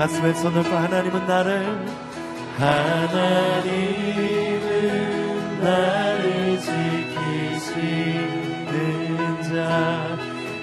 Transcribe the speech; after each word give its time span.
가슴에 0.00 0.32
손을 0.32 0.62
고 0.62 0.70
하나님은 0.70 1.26
나를 1.26 1.84
하나님은 2.56 3.20
나를 5.60 6.58
지키시는 6.58 7.82
자 9.42 10.16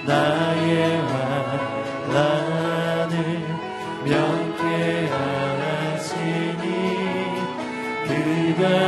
나의 0.04 1.00
환란을 2.08 3.14
명쾌 4.06 5.08
하시니 5.08 6.66
그가 8.08 8.87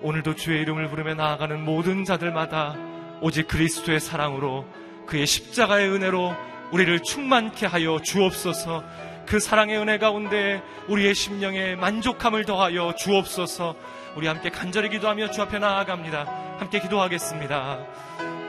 오늘도 0.00 0.36
주의 0.36 0.60
이름을 0.62 0.88
부르며 0.88 1.14
나아가는 1.14 1.64
모든 1.64 2.04
자들마다 2.04 2.76
오직 3.20 3.48
그리스도의 3.48 3.98
사랑으로 3.98 4.64
그의 5.06 5.26
십자가의 5.26 5.90
은혜로 5.90 6.34
우리를 6.70 7.02
충만케 7.02 7.66
하여 7.66 7.98
주옵소서 8.00 8.84
그 9.26 9.40
사랑의 9.40 9.78
은혜 9.78 9.98
가운데 9.98 10.62
우리의 10.88 11.14
심령에 11.14 11.74
만족함을 11.74 12.44
더하여 12.44 12.94
주옵소서 12.94 13.74
우리 14.16 14.26
함께 14.26 14.50
간절히 14.50 14.88
기도하며 14.88 15.30
주 15.30 15.42
앞에 15.42 15.58
나아갑니다. 15.58 16.56
함께 16.58 16.80
기도하겠습니다. 16.80 17.78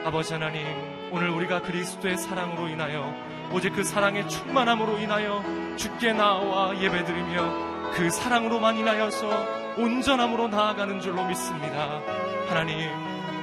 아버지 0.04 0.32
하나님, 0.32 0.64
오늘 1.12 1.28
우리가 1.30 1.60
그리스도의 1.60 2.16
사랑으로 2.16 2.68
인하여 2.68 3.14
오직 3.52 3.74
그 3.74 3.84
사랑의 3.84 4.28
충만함으로 4.28 4.98
인하여 4.98 5.44
주께 5.76 6.12
나와 6.12 6.80
예배드리며 6.80 7.90
그 7.92 8.08
사랑으로만 8.08 8.78
인하여서 8.78 9.59
온전함으로 9.80 10.48
나아가는 10.48 11.00
줄로 11.00 11.26
믿습니다. 11.26 12.00
하나님, 12.48 12.90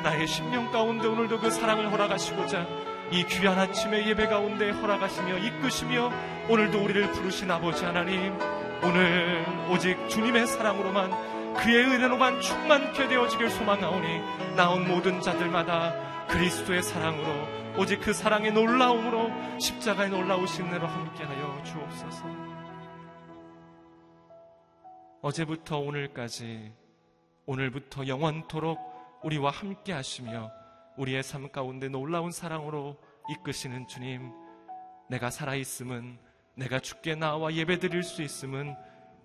나의 0.03 0.27
심령 0.27 0.71
가운데 0.71 1.07
오늘도 1.07 1.39
그 1.39 1.49
사랑을 1.49 1.91
허락하시고자 1.91 2.65
이 3.11 3.25
귀한 3.25 3.57
아침의 3.57 4.07
예배 4.07 4.27
가운데 4.27 4.69
허락하시며 4.69 5.37
이끄시며 5.37 6.11
오늘도 6.49 6.83
우리를 6.83 7.11
부르신 7.13 7.49
아버지 7.49 7.85
하나님, 7.85 8.37
오늘 8.83 9.45
오직 9.71 9.97
주님의 10.09 10.45
사랑으로만 10.45 11.55
그의 11.55 11.85
은혜로만 11.85 12.41
충만케 12.41 13.07
되어지길 13.07 13.49
소망하오니 13.49 14.55
나온 14.55 14.87
모든 14.87 15.19
자들마다 15.21 15.93
그리스도의 16.27 16.83
사랑으로 16.83 17.47
오직 17.77 18.01
그 18.01 18.13
사랑의 18.13 18.51
놀라움으로 18.51 19.31
십자가의 19.59 20.09
놀라우신 20.09 20.67
은혜로 20.67 20.85
함께하여 20.85 21.63
주옵소서. 21.63 22.46
어제부터 25.21 25.79
오늘까지 25.79 26.71
오늘부터 27.45 28.07
영원토록 28.07 28.79
우리와 29.23 29.49
함께 29.49 29.93
하시며 29.93 30.51
우리의 30.97 31.23
삶 31.23 31.51
가운데 31.51 31.89
놀라운 31.89 32.31
사랑으로 32.31 32.97
이끄시는 33.29 33.87
주님, 33.87 34.31
내가 35.09 35.29
살아있음은 35.29 36.17
내가 36.55 36.79
죽게 36.79 37.15
나와 37.15 37.53
예배 37.53 37.79
드릴 37.79 38.03
수 38.03 38.21
있음은 38.21 38.75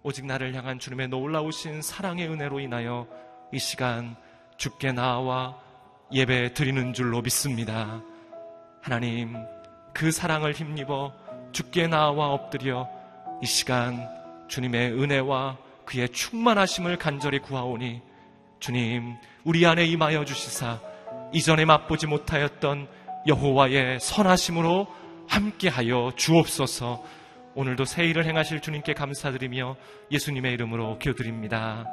오직 0.02 0.24
나를 0.26 0.54
향한 0.54 0.78
주님의 0.78 1.08
놀라우신 1.08 1.82
사랑의 1.82 2.28
은혜로 2.28 2.60
인하여 2.60 3.06
이 3.52 3.58
시간 3.58 4.16
죽게 4.56 4.92
나와 4.92 5.58
예배 6.10 6.54
드리는 6.54 6.92
줄로 6.92 7.22
믿습니다. 7.22 8.02
하나님, 8.80 9.34
그 9.92 10.10
사랑을 10.10 10.52
힘입어 10.52 11.12
죽게 11.52 11.86
나와 11.86 12.32
엎드려 12.32 12.88
이 13.42 13.46
시간 13.46 14.08
주님의 14.48 14.92
은혜와 14.92 15.71
그의 15.84 16.08
충만하심을 16.08 16.98
간절히 16.98 17.38
구하오니 17.38 18.00
주님, 18.60 19.16
우리 19.44 19.66
안에 19.66 19.84
임하여 19.84 20.24
주시사 20.24 20.80
이전에 21.32 21.64
맛보지 21.64 22.06
못하였던 22.06 22.88
여호와의 23.26 24.00
선하심으로 24.00 24.86
함께하여 25.28 26.12
주옵소서. 26.16 27.02
오늘도 27.54 27.84
새 27.84 28.04
일을 28.04 28.24
행하실 28.24 28.60
주님께 28.60 28.94
감사드리며 28.94 29.76
예수님의 30.10 30.52
이름으로 30.54 30.98
기도드립니다. 30.98 31.86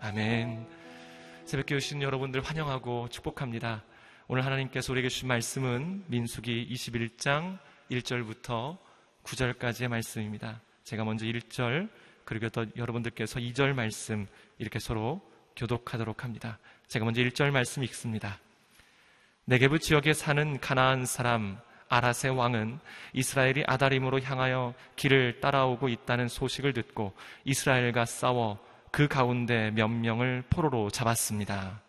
아멘. 0.00 0.66
새벽 1.44 1.66
교신 1.66 2.02
여러분들 2.02 2.42
환영하고 2.42 3.08
축복합니다. 3.08 3.82
오늘 4.28 4.44
하나님께서 4.44 4.92
우리에게 4.92 5.08
주신 5.08 5.28
말씀은 5.28 6.04
민수기 6.06 6.68
21장 6.70 7.58
1절부터 7.90 8.78
9절까지의 9.24 9.88
말씀입니다. 9.88 10.60
제가 10.84 11.04
먼저 11.04 11.26
1절 11.26 11.88
그리고 12.30 12.48
또 12.48 12.64
여러분들께서 12.76 13.40
2절 13.40 13.72
말씀 13.72 14.28
이렇게 14.58 14.78
서로 14.78 15.20
교독하도록 15.56 16.22
합니다. 16.22 16.60
제가 16.86 17.04
먼저 17.04 17.20
1절 17.22 17.50
말씀 17.50 17.82
읽습니다. 17.82 18.38
네게부 19.46 19.80
지역에 19.80 20.12
사는 20.12 20.60
가나안 20.60 21.06
사람 21.06 21.58
아라세 21.88 22.28
왕은 22.28 22.78
이스라엘이 23.14 23.64
아다림으로 23.66 24.20
향하여 24.20 24.74
길을 24.94 25.40
따라오고 25.40 25.88
있다는 25.88 26.28
소식을 26.28 26.72
듣고 26.72 27.14
이스라엘과 27.42 28.04
싸워 28.04 28.64
그 28.92 29.08
가운데 29.08 29.72
몇 29.72 29.88
명을 29.88 30.44
포로로 30.50 30.88
잡았습니다. 30.90 31.80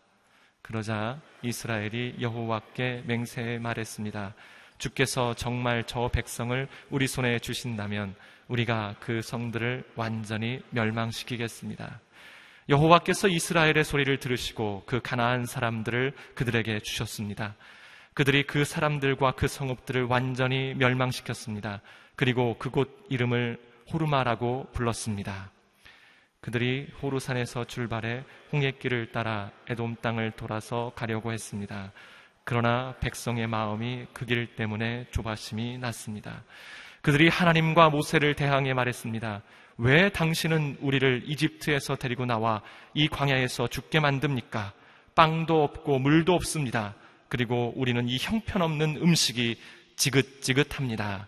그러자 0.63 1.21
이스라엘이 1.43 2.15
여호와께 2.19 3.03
맹세해 3.05 3.59
말했습니다. 3.59 4.33
주께서 4.79 5.35
정말 5.35 5.83
저 5.85 6.07
백성을 6.07 6.67
우리 6.89 7.05
손에 7.05 7.37
주신다면 7.37 8.15
우리가 8.51 8.95
그 8.99 9.21
성들을 9.21 9.83
완전히 9.95 10.61
멸망시키겠습니다. 10.71 11.99
여호와께서 12.69 13.27
이스라엘의 13.27 13.83
소리를 13.83 14.17
들으시고 14.19 14.83
그 14.85 15.01
가나안 15.01 15.45
사람들을 15.45 16.13
그들에게 16.35 16.79
주셨습니다. 16.79 17.55
그들이 18.13 18.43
그 18.43 18.65
사람들과 18.65 19.31
그 19.31 19.47
성읍들을 19.47 20.03
완전히 20.03 20.73
멸망시켰습니다. 20.75 21.81
그리고 22.15 22.57
그곳 22.57 23.05
이름을 23.09 23.57
호르마라고 23.91 24.67
불렀습니다. 24.73 25.49
그들이 26.41 26.87
호루산에서 27.01 27.65
출발해 27.65 28.23
홍해길을 28.51 29.11
따라 29.11 29.51
에돔 29.69 29.97
땅을 30.01 30.31
돌아서 30.31 30.91
가려고 30.95 31.31
했습니다. 31.31 31.91
그러나 32.43 32.95
백성의 32.99 33.47
마음이 33.47 34.07
그 34.13 34.25
길 34.25 34.55
때문에 34.55 35.05
조바심이 35.11 35.77
났습니다. 35.77 36.43
그들이 37.01 37.29
하나님과 37.29 37.89
모세를 37.89 38.35
대항해 38.35 38.73
말했습니다. 38.73 39.41
왜 39.77 40.09
당신은 40.09 40.77
우리를 40.81 41.23
이집트에서 41.25 41.95
데리고 41.95 42.25
나와 42.25 42.61
이 42.93 43.07
광야에서 43.07 43.67
죽게 43.67 43.99
만듭니까? 43.99 44.73
빵도 45.15 45.63
없고 45.63 45.99
물도 45.99 46.33
없습니다. 46.33 46.93
그리고 47.29 47.73
우리는 47.75 48.07
이 48.07 48.17
형편없는 48.17 48.97
음식이 48.97 49.57
지긋지긋합니다. 49.95 51.27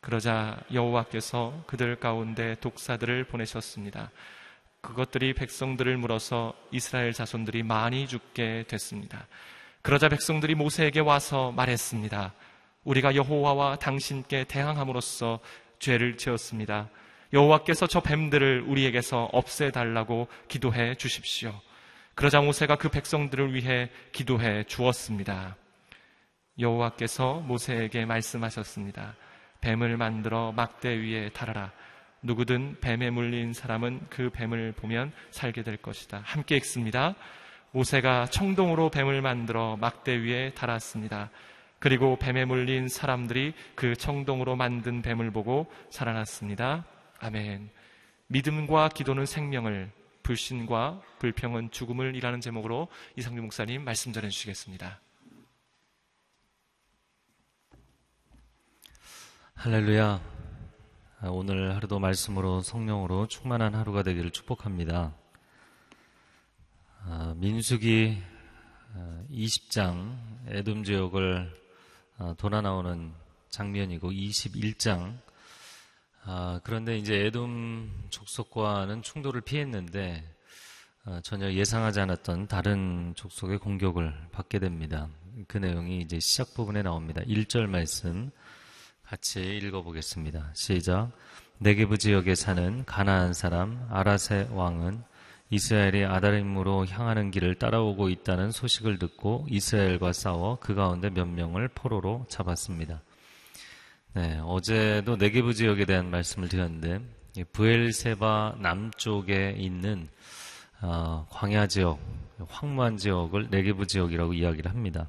그러자 0.00 0.58
여호와께서 0.72 1.64
그들 1.66 1.96
가운데 1.96 2.56
독사들을 2.60 3.24
보내셨습니다. 3.24 4.10
그것들이 4.80 5.34
백성들을 5.34 5.96
물어서 5.96 6.54
이스라엘 6.70 7.12
자손들이 7.12 7.62
많이 7.62 8.06
죽게 8.06 8.64
됐습니다. 8.68 9.26
그러자 9.82 10.08
백성들이 10.08 10.54
모세에게 10.54 11.00
와서 11.00 11.52
말했습니다. 11.52 12.32
우리가 12.84 13.14
여호와와 13.14 13.76
당신께 13.76 14.44
대항함으로써 14.44 15.40
죄를 15.78 16.16
지었습니다. 16.16 16.88
여호와께서 17.32 17.86
저 17.86 18.00
뱀들을 18.00 18.64
우리에게서 18.66 19.28
없애달라고 19.32 20.28
기도해 20.48 20.94
주십시오. 20.94 21.60
그러자 22.14 22.40
모세가 22.40 22.76
그 22.76 22.88
백성들을 22.88 23.54
위해 23.54 23.90
기도해 24.12 24.64
주었습니다. 24.64 25.56
여호와께서 26.58 27.34
모세에게 27.40 28.06
말씀하셨습니다. 28.06 29.14
뱀을 29.60 29.96
만들어 29.96 30.52
막대 30.52 30.88
위에 30.88 31.28
달아라. 31.30 31.70
누구든 32.22 32.78
뱀에 32.80 33.10
물린 33.10 33.52
사람은 33.52 34.06
그 34.10 34.30
뱀을 34.30 34.72
보면 34.72 35.12
살게 35.30 35.62
될 35.62 35.76
것이다. 35.76 36.22
함께 36.24 36.56
읽습니다. 36.56 37.14
모세가 37.70 38.26
청동으로 38.26 38.90
뱀을 38.90 39.22
만들어 39.22 39.76
막대 39.76 40.16
위에 40.16 40.50
달았습니다. 40.54 41.30
그리고 41.78 42.16
뱀에 42.16 42.44
물린 42.44 42.88
사람들이 42.88 43.54
그 43.74 43.94
청동으로 43.94 44.56
만든 44.56 45.00
뱀을 45.02 45.30
보고 45.30 45.66
살아났습니다. 45.90 46.84
아멘. 47.20 47.70
믿음과 48.28 48.90
기도는 48.90 49.26
생명을, 49.26 49.90
불신과 50.22 51.00
불평은 51.18 51.70
죽음을 51.70 52.14
이라는 52.16 52.40
제목으로 52.40 52.88
이상규 53.16 53.40
목사님 53.42 53.84
말씀 53.84 54.12
전해 54.12 54.28
주시겠습니다. 54.28 55.00
할렐루야. 59.54 60.20
오늘 61.30 61.74
하루도 61.74 61.98
말씀으로 61.98 62.60
성령으로 62.60 63.26
충만한 63.26 63.74
하루가 63.74 64.02
되기를 64.02 64.30
축복합니다. 64.30 65.16
아, 67.04 67.34
민수기 67.36 68.22
20장 69.30 70.16
에돔 70.48 70.84
지역을 70.84 71.50
아, 71.50 71.67
돌아 72.36 72.60
나오는 72.60 73.12
장면이고 73.50 74.10
21장 74.10 75.18
아, 76.24 76.60
그런데 76.62 76.98
이제 76.98 77.14
에돔 77.26 78.08
족속과는 78.10 79.02
충돌을 79.02 79.40
피했는데 79.40 80.22
아, 81.04 81.20
전혀 81.22 81.50
예상하지 81.50 82.00
않았던 82.00 82.48
다른 82.48 83.14
족속의 83.16 83.58
공격을 83.58 84.12
받게 84.32 84.58
됩니다. 84.58 85.08
그 85.46 85.56
내용이 85.56 86.00
이제 86.00 86.18
시작 86.20 86.52
부분에 86.54 86.82
나옵니다. 86.82 87.22
1절 87.22 87.66
말씀 87.66 88.30
같이 89.04 89.56
읽어보겠습니다. 89.56 90.50
시작. 90.54 91.12
네게부 91.58 91.96
지역에 91.96 92.34
사는 92.34 92.84
가나안 92.84 93.32
사람 93.32 93.86
아라세 93.90 94.48
왕은 94.50 95.02
이스라엘이 95.50 96.04
아다림으로 96.04 96.86
향하는 96.86 97.30
길을 97.30 97.54
따라오고 97.54 98.10
있다는 98.10 98.50
소식을 98.50 98.98
듣고 98.98 99.46
이스라엘과 99.48 100.12
싸워 100.12 100.58
그 100.60 100.74
가운데 100.74 101.08
몇 101.08 101.26
명을 101.26 101.68
포로로 101.68 102.26
잡았습니다. 102.28 103.00
네, 104.14 104.40
어제도 104.44 105.16
네게부 105.16 105.54
지역에 105.54 105.84
대한 105.84 106.10
말씀을 106.10 106.48
드렸는데 106.48 107.00
부엘세바 107.52 108.56
남쪽에 108.58 109.54
있는 109.56 110.08
어, 110.80 111.26
광야 111.30 111.66
지역, 111.66 111.98
황무한 112.48 112.96
지역을 112.98 113.48
네게부 113.50 113.86
지역이라고 113.86 114.34
이야기를 114.34 114.70
합니다. 114.70 115.08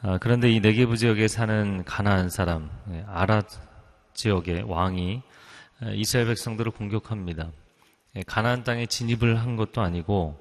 아, 0.00 0.18
그런데 0.18 0.50
이 0.50 0.60
네게부 0.60 0.96
지역에 0.96 1.26
사는 1.26 1.84
가나안 1.84 2.30
사람 2.30 2.70
예, 2.90 3.04
아라 3.08 3.42
지역의 4.14 4.62
왕이 4.62 5.22
이스라엘 5.94 6.28
백성들을 6.28 6.72
공격합니다. 6.72 7.50
예, 8.16 8.22
가나안 8.22 8.64
땅에 8.64 8.86
진입을 8.86 9.38
한 9.38 9.56
것도 9.56 9.80
아니고 9.80 10.38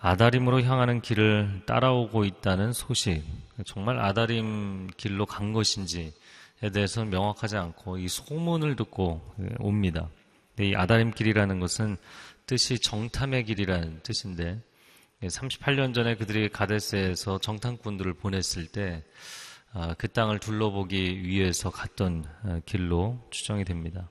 아다림으로 0.00 0.62
향하는 0.62 1.00
길을 1.00 1.62
따라오고 1.64 2.24
있다는 2.26 2.72
소식, 2.74 3.22
정말 3.64 3.98
아다림 3.98 4.88
길로 4.98 5.24
간 5.24 5.54
것인지에 5.54 6.12
대해서는 6.74 7.10
명확하지 7.10 7.56
않고 7.56 7.96
이 7.98 8.08
소문을 8.08 8.76
듣고 8.76 9.22
옵니다. 9.58 10.10
이 10.60 10.74
아다림 10.74 11.12
길이라는 11.12 11.58
것은 11.58 11.96
뜻이 12.46 12.78
정탐의 12.78 13.44
길이라는 13.44 14.00
뜻인데 14.02 14.60
38년 15.22 15.94
전에 15.94 16.16
그들이 16.16 16.50
가데스에서 16.50 17.38
정탐꾼들을 17.38 18.12
보냈을 18.14 18.66
때그 18.66 19.02
아, 19.72 19.94
땅을 19.94 20.38
둘러보기 20.38 21.22
위해서 21.22 21.70
갔던 21.70 22.24
아, 22.42 22.60
길로 22.66 23.26
추정이 23.30 23.64
됩니다. 23.64 24.10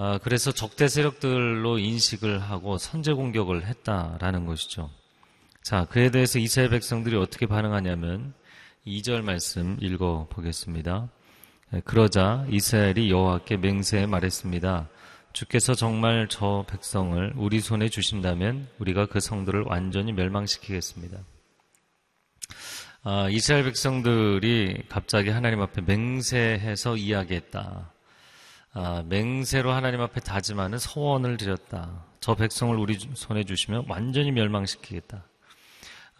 아, 0.00 0.16
그래서 0.22 0.52
적대 0.52 0.86
세력들로 0.86 1.80
인식을 1.80 2.38
하고 2.38 2.78
선제 2.78 3.14
공격을 3.14 3.66
했다라는 3.66 4.46
것이죠. 4.46 4.90
자, 5.64 5.86
그에 5.86 6.12
대해서 6.12 6.38
이스라엘 6.38 6.70
백성들이 6.70 7.16
어떻게 7.16 7.46
반응하냐면 7.46 8.32
2절 8.86 9.22
말씀 9.22 9.76
읽어 9.80 10.28
보겠습니다. 10.30 11.08
그러자 11.84 12.46
이스라엘이 12.48 13.10
여호와께 13.10 13.56
맹세해 13.56 14.06
말했습니다. 14.06 14.88
주께서 15.32 15.74
정말 15.74 16.28
저 16.30 16.64
백성을 16.68 17.32
우리 17.34 17.58
손에 17.58 17.88
주신다면 17.88 18.68
우리가 18.78 19.06
그 19.06 19.18
성들을 19.18 19.64
완전히 19.66 20.12
멸망시키겠습니다. 20.12 21.18
아, 23.02 23.28
이스라엘 23.30 23.64
백성들이 23.64 24.84
갑자기 24.88 25.30
하나님 25.30 25.60
앞에 25.60 25.82
맹세해서 25.82 26.96
이야기했다. 26.96 27.97
아, 28.80 29.02
맹세로 29.08 29.72
하나님 29.72 30.00
앞에 30.00 30.20
다짐하는 30.20 30.78
서원을 30.78 31.36
드렸다. 31.36 32.04
저 32.20 32.36
백성을 32.36 32.76
우리 32.76 32.96
손에 33.14 33.42
주시면 33.42 33.86
완전히 33.88 34.30
멸망시키겠다. 34.30 35.24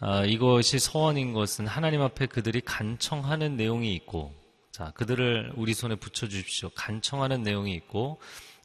아, 0.01 0.25
이것이 0.25 0.77
서원인 0.77 1.31
것은 1.31 1.67
하나님 1.67 2.01
앞에 2.01 2.25
그들이 2.25 2.59
간청하는 2.59 3.55
내용이 3.55 3.95
있고, 3.95 4.35
자, 4.71 4.91
그들을 4.95 5.53
우리 5.55 5.73
손에 5.73 5.95
붙여주십시오. 5.95 6.71
간청하는 6.75 7.43
내용이 7.43 7.73
있고, 7.75 8.19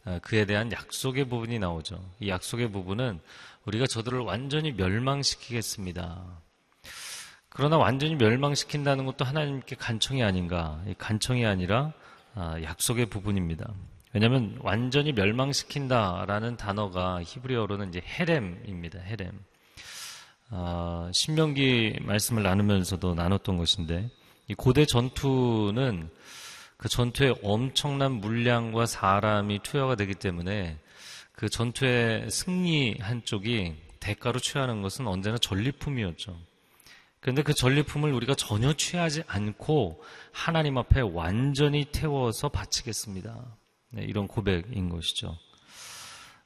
아, 0.04 0.18
그에 0.24 0.44
대한 0.44 0.72
약속의 0.72 1.28
부분이 1.28 1.60
나오죠. 1.60 2.04
이 2.18 2.28
약속의 2.28 2.72
부분은 2.72 3.20
우리가 3.64 3.86
저들을 3.86 4.18
완전히 4.18 4.72
멸망시키겠습니다. 4.72 6.20
그러나 7.48 7.78
완전히 7.78 8.16
멸망시킨다는 8.16 9.06
것도 9.06 9.24
하나님께 9.24 9.76
간청이 9.76 10.24
아닌가? 10.24 10.82
간청이 10.98 11.46
아니라 11.46 11.78
아, 11.84 11.92
약속의 12.37 13.07
부분입니다. 13.07 13.73
왜냐하면 14.12 14.59
완전히 14.61 15.12
멸망시킨다라는 15.12 16.57
단어가 16.57 17.21
히브리어로는 17.23 17.88
이제 17.88 18.00
헤렘입니다. 18.00 19.00
헤렘. 19.00 19.33
아, 20.50 21.11
신명기 21.12 21.99
말씀을 22.03 22.43
나누면서도 22.43 23.14
나눴던 23.14 23.57
것인데 23.57 24.11
이 24.49 24.55
고대 24.55 24.85
전투는 24.85 26.11
그 26.76 26.88
전투에 26.88 27.35
엄청난 27.43 28.12
물량과 28.12 28.87
사람이 28.87 29.61
투여가 29.62 29.97
되기 29.97 30.14
때문에 30.14 30.79
그 31.33 31.49
전투의 31.49 32.31
승리 32.31 32.97
한 33.00 33.25
쪽이 33.25 33.75
대가로 34.00 34.38
취하는 34.38 34.83
것은 34.83 35.07
언제나 35.07 35.38
전리품이었죠. 35.38 36.37
그런데 37.25 37.43
그 37.43 37.54
전리품을 37.54 38.12
우리가 38.12 38.35
전혀 38.35 38.75
취하지 38.75 39.23
않고 39.26 40.04
하나님 40.31 40.76
앞에 40.76 41.00
완전히 41.00 41.87
태워서 41.87 42.50
바치겠습니다. 42.50 43.57
네, 43.93 44.02
이런 44.02 44.28
고백인 44.28 44.90
것이죠. 44.90 45.35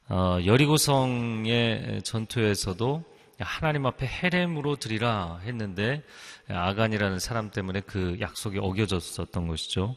어, 0.09 0.39
여리고성의 0.47 2.03
전투에서도 2.05 3.03
하나님 3.41 3.87
앞에 3.87 4.07
헤렘으로 4.07 4.77
드리라 4.77 5.41
했는데 5.43 6.05
아간이라는 6.47 7.19
사람 7.19 7.51
때문에 7.51 7.81
그 7.81 8.17
약속이 8.21 8.61
어겨졌었던 8.61 9.49
것이죠. 9.49 9.97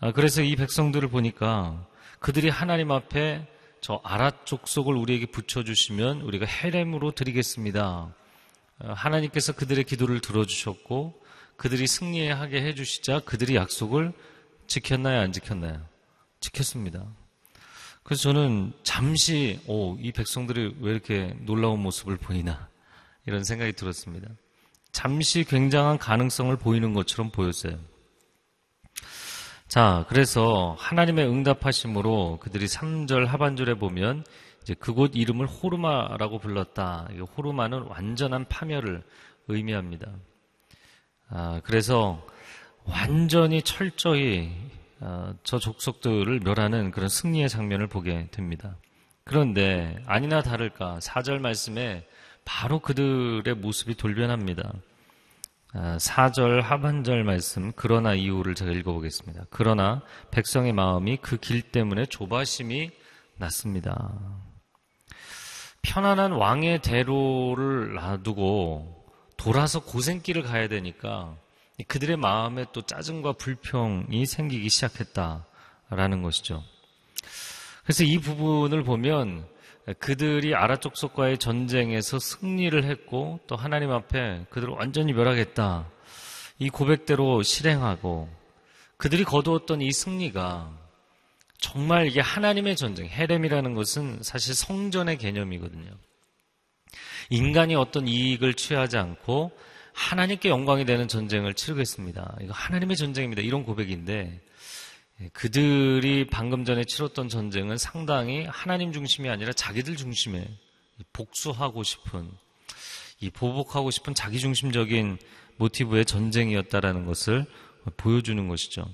아, 0.00 0.12
그래서 0.12 0.42
이 0.42 0.54
백성들을 0.54 1.08
보니까 1.08 1.86
그들이 2.18 2.50
하나님 2.50 2.90
앞에 2.90 3.48
저 3.80 4.02
아라 4.04 4.32
족속을 4.44 4.94
우리에게 4.94 5.24
붙여주시면 5.30 6.20
우리가 6.20 6.44
헤렘으로 6.44 7.12
드리겠습니다. 7.12 8.14
어, 8.80 8.92
하나님께서 8.92 9.52
그들의 9.52 9.84
기도를 9.84 10.20
들어주셨고 10.20 11.20
그들이 11.56 11.86
승리하게 11.86 12.62
해주시자 12.62 13.20
그들이 13.20 13.56
약속을 13.56 14.12
지켰나요? 14.66 15.20
안 15.20 15.32
지켰나요? 15.32 15.84
지켰습니다. 16.40 17.04
그래서 18.04 18.22
저는 18.22 18.72
잠시 18.84 19.60
오, 19.66 19.96
이 20.00 20.12
백성들이 20.12 20.76
왜 20.80 20.92
이렇게 20.92 21.34
놀라운 21.40 21.80
모습을 21.80 22.16
보이나 22.16 22.68
이런 23.26 23.44
생각이 23.44 23.72
들었습니다. 23.72 24.28
잠시 24.92 25.44
굉장한 25.44 25.98
가능성을 25.98 26.56
보이는 26.56 26.94
것처럼 26.94 27.30
보였어요. 27.30 27.78
자, 29.68 30.06
그래서 30.08 30.74
하나님의 30.78 31.28
응답하심으로 31.28 32.38
그들이 32.40 32.66
3절 32.66 33.26
하반절에 33.26 33.74
보면 33.74 34.24
이제 34.68 34.74
그곳 34.74 35.16
이름을 35.16 35.46
호르마라고 35.46 36.38
불렀다. 36.38 37.08
호르마는 37.38 37.84
완전한 37.84 38.44
파멸을 38.50 39.02
의미합니다. 39.46 40.12
아, 41.30 41.62
그래서 41.64 42.22
완전히 42.84 43.62
철저히 43.62 44.52
아, 45.00 45.32
저 45.42 45.58
족속들을 45.58 46.40
멸하는 46.40 46.90
그런 46.90 47.08
승리의 47.08 47.48
장면을 47.48 47.86
보게 47.86 48.28
됩니다. 48.30 48.76
그런데 49.24 50.02
아니나 50.04 50.42
다를까 50.42 50.98
4절 50.98 51.38
말씀에 51.38 52.06
바로 52.44 52.80
그들의 52.80 53.54
모습이 53.54 53.94
돌변합니다. 53.94 54.70
4절 55.72 56.62
아, 56.62 56.66
하반절 56.66 57.24
말씀 57.24 57.72
그러나 57.74 58.12
이유를 58.12 58.54
제가 58.54 58.72
읽어보겠습니다. 58.72 59.46
그러나 59.48 60.02
백성의 60.30 60.74
마음이 60.74 61.16
그 61.18 61.38
길 61.38 61.62
때문에 61.62 62.04
조바심이 62.04 62.90
났습니다. 63.38 64.47
편안한 65.82 66.32
왕의 66.32 66.82
대로를 66.82 67.94
놔두고 67.94 69.04
돌아서 69.36 69.80
고생길을 69.80 70.42
가야 70.42 70.68
되니까 70.68 71.36
그들의 71.86 72.16
마음에 72.16 72.64
또 72.72 72.82
짜증과 72.82 73.34
불평이 73.34 74.26
생기기 74.26 74.68
시작했다라는 74.68 76.22
것이죠. 76.22 76.62
그래서 77.84 78.04
이 78.04 78.18
부분을 78.18 78.82
보면 78.82 79.46
그들이 79.98 80.54
아라족속과의 80.54 81.38
전쟁에서 81.38 82.18
승리를 82.18 82.84
했고 82.84 83.40
또 83.46 83.56
하나님 83.56 83.90
앞에 83.90 84.44
그들을 84.50 84.74
완전히 84.74 85.12
멸하겠다. 85.12 85.88
이 86.58 86.68
고백대로 86.68 87.42
실행하고 87.42 88.28
그들이 88.96 89.24
거두었던 89.24 89.80
이 89.80 89.92
승리가 89.92 90.70
정말 91.58 92.06
이게 92.06 92.20
하나님의 92.20 92.76
전쟁, 92.76 93.06
헤렘이라는 93.06 93.74
것은 93.74 94.22
사실 94.22 94.54
성전의 94.54 95.18
개념이거든요. 95.18 95.90
인간이 97.30 97.74
어떤 97.74 98.08
이익을 98.08 98.54
취하지 98.54 98.96
않고 98.96 99.50
하나님께 99.92 100.48
영광이 100.48 100.84
되는 100.84 101.08
전쟁을 101.08 101.54
치르겠습니다. 101.54 102.36
이거 102.40 102.52
하나님의 102.52 102.96
전쟁입니다. 102.96 103.42
이런 103.42 103.64
고백인데 103.64 104.40
그들이 105.32 106.28
방금 106.28 106.64
전에 106.64 106.84
치렀던 106.84 107.28
전쟁은 107.28 107.76
상당히 107.76 108.44
하나님 108.44 108.92
중심이 108.92 109.28
아니라 109.28 109.52
자기들 109.52 109.96
중심에 109.96 110.46
복수하고 111.12 111.82
싶은 111.82 112.30
이 113.20 113.30
보복하고 113.30 113.90
싶은 113.90 114.14
자기 114.14 114.38
중심적인 114.38 115.18
모티브의 115.56 116.04
전쟁이었다라는 116.04 117.04
것을 117.04 117.46
보여주는 117.96 118.46
것이죠. 118.46 118.88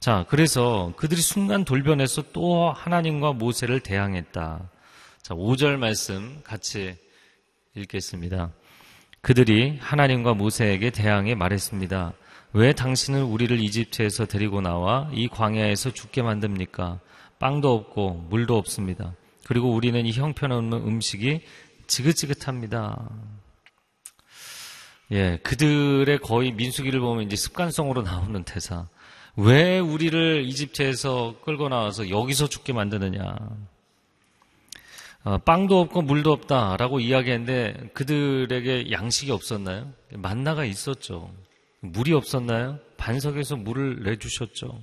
자, 0.00 0.24
그래서 0.28 0.92
그들이 0.96 1.20
순간 1.20 1.64
돌변해서 1.64 2.24
또 2.32 2.70
하나님과 2.70 3.32
모세를 3.32 3.80
대항했다. 3.80 4.70
자, 5.22 5.34
5절 5.34 5.76
말씀 5.76 6.40
같이 6.44 6.96
읽겠습니다. 7.74 8.52
그들이 9.20 9.78
하나님과 9.80 10.34
모세에게 10.34 10.90
대항해 10.90 11.34
말했습니다. 11.34 12.12
왜 12.52 12.72
당신은 12.72 13.24
우리를 13.24 13.58
이집트에서 13.58 14.26
데리고 14.26 14.60
나와 14.60 15.10
이 15.12 15.28
광야에서 15.28 15.92
죽게 15.92 16.22
만듭니까? 16.22 17.00
빵도 17.38 17.74
없고 17.74 18.26
물도 18.30 18.56
없습니다. 18.56 19.14
그리고 19.44 19.72
우리는 19.72 20.06
이 20.06 20.12
형편없는 20.12 20.78
음식이 20.78 21.40
지긋지긋합니다. 21.86 23.10
예, 25.12 25.38
그들의 25.42 26.18
거의 26.18 26.52
민수기를 26.52 26.98
보면 27.00 27.24
이제 27.24 27.36
습관성으로 27.36 28.02
나오는 28.02 28.42
대사. 28.44 28.88
왜 29.36 29.78
우리를 29.78 30.44
이집트에서 30.46 31.36
끌고 31.44 31.68
나와서 31.68 32.08
여기서 32.08 32.48
죽게 32.48 32.72
만드느냐? 32.72 33.36
어, 35.24 35.38
빵도 35.38 35.80
없고 35.80 36.02
물도 36.02 36.32
없다라고 36.32 37.00
이야기했는데 37.00 37.90
그들에게 37.92 38.92
양식이 38.92 39.30
없었나요? 39.32 39.92
만나가 40.14 40.64
있었죠. 40.64 41.30
물이 41.80 42.14
없었나요? 42.14 42.78
반석에서 42.96 43.56
물을 43.56 44.02
내주셨죠. 44.04 44.82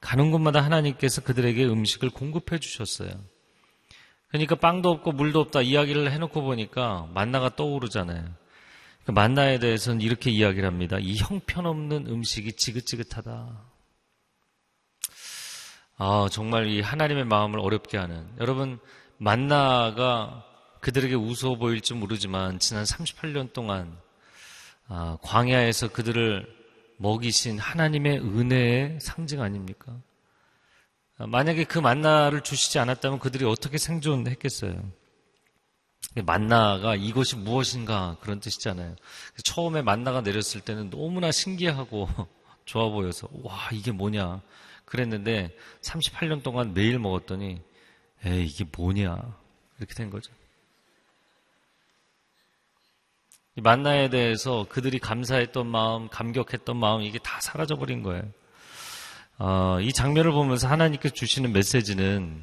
가는 0.00 0.30
곳마다 0.30 0.60
하나님께서 0.60 1.22
그들에게 1.22 1.64
음식을 1.64 2.10
공급해 2.10 2.58
주셨어요. 2.58 3.10
그러니까 4.28 4.54
빵도 4.54 4.88
없고 4.88 5.12
물도 5.12 5.40
없다 5.40 5.62
이야기를 5.62 6.12
해놓고 6.12 6.42
보니까 6.42 7.08
만나가 7.12 7.56
떠오르잖아요. 7.56 8.24
그 9.04 9.10
만나에 9.10 9.58
대해서는 9.58 10.00
이렇게 10.00 10.30
이야기를 10.30 10.64
합니다. 10.64 10.98
이 11.00 11.16
형편없는 11.16 12.06
음식이 12.06 12.52
지긋지긋하다. 12.52 13.69
아, 16.02 16.28
정말 16.30 16.66
이 16.68 16.80
하나님의 16.80 17.26
마음을 17.26 17.60
어렵게 17.60 17.98
하는. 17.98 18.26
여러분, 18.40 18.78
만나가 19.18 20.42
그들에게 20.80 21.14
우스워 21.14 21.56
보일지 21.56 21.92
모르지만 21.92 22.58
지난 22.58 22.84
38년 22.84 23.52
동안 23.52 23.98
아, 24.88 25.18
광야에서 25.20 25.88
그들을 25.88 26.48
먹이신 26.96 27.58
하나님의 27.58 28.18
은혜의 28.18 28.98
상징 29.02 29.42
아닙니까? 29.42 29.94
아, 31.18 31.26
만약에 31.26 31.64
그 31.64 31.78
만나를 31.78 32.40
주시지 32.40 32.78
않았다면 32.78 33.18
그들이 33.18 33.44
어떻게 33.44 33.76
생존했겠어요? 33.76 34.82
만나가 36.24 36.94
이것이 36.94 37.36
무엇인가 37.36 38.16
그런 38.22 38.40
뜻이잖아요. 38.40 38.96
처음에 39.44 39.82
만나가 39.82 40.22
내렸을 40.22 40.62
때는 40.62 40.88
너무나 40.88 41.30
신기하고 41.30 42.08
좋아 42.64 42.88
보여서 42.88 43.28
와 43.42 43.68
이게 43.70 43.92
뭐냐 43.92 44.40
그랬는데 44.90 45.56
38년 45.82 46.42
동안 46.42 46.74
매일 46.74 46.98
먹었더니 46.98 47.62
에이 48.24 48.44
이게 48.44 48.64
뭐냐 48.76 49.16
이렇게 49.78 49.94
된 49.94 50.10
거죠. 50.10 50.32
이 53.56 53.60
만나에 53.60 54.10
대해서 54.10 54.66
그들이 54.68 54.98
감사했던 54.98 55.66
마음, 55.66 56.08
감격했던 56.08 56.76
마음 56.76 57.02
이게 57.02 57.18
다 57.18 57.40
사라져 57.40 57.76
버린 57.76 58.02
거예요. 58.02 58.22
어, 59.38 59.78
이 59.80 59.92
장면을 59.92 60.32
보면서 60.32 60.68
하나님께서 60.68 61.14
주시는 61.14 61.52
메시지는 61.52 62.42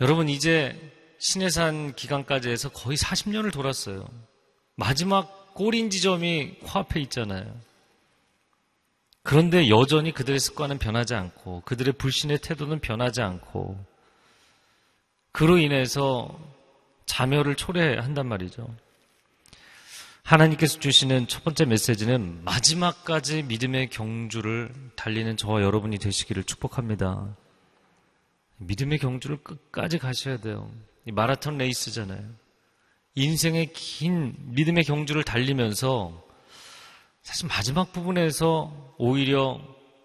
여러분 0.00 0.28
이제 0.28 0.76
신해산 1.18 1.94
기간까지 1.94 2.48
해서 2.48 2.70
거의 2.70 2.96
40년을 2.96 3.52
돌았어요. 3.52 4.08
마지막 4.76 5.52
꼬린 5.54 5.90
지점이 5.90 6.58
코앞에 6.62 7.00
있잖아요. 7.00 7.54
그런데 9.22 9.68
여전히 9.68 10.12
그들의 10.12 10.40
습관은 10.40 10.78
변하지 10.78 11.14
않고 11.14 11.62
그들의 11.64 11.94
불신의 11.94 12.38
태도는 12.38 12.80
변하지 12.80 13.20
않고 13.20 13.84
그로 15.32 15.58
인해서 15.58 16.38
자멸을 17.06 17.56
초래한단 17.56 18.26
말이죠. 18.26 18.74
하나님께서 20.22 20.78
주시는 20.78 21.26
첫 21.26 21.42
번째 21.44 21.64
메시지는 21.64 22.44
마지막까지 22.44 23.42
믿음의 23.44 23.90
경주를 23.90 24.72
달리는 24.96 25.36
저와 25.36 25.62
여러분이 25.62 25.98
되시기를 25.98 26.44
축복합니다. 26.44 27.36
믿음의 28.58 28.98
경주를 28.98 29.38
끝까지 29.42 29.98
가셔야 29.98 30.36
돼요. 30.36 30.70
이 31.04 31.12
마라톤 31.12 31.58
레이스잖아요. 31.58 32.22
인생의 33.16 33.72
긴 33.72 34.34
믿음의 34.54 34.84
경주를 34.84 35.24
달리면서 35.24 36.29
사실 37.22 37.48
마지막 37.48 37.92
부분에서 37.92 38.94
오히려 38.98 39.60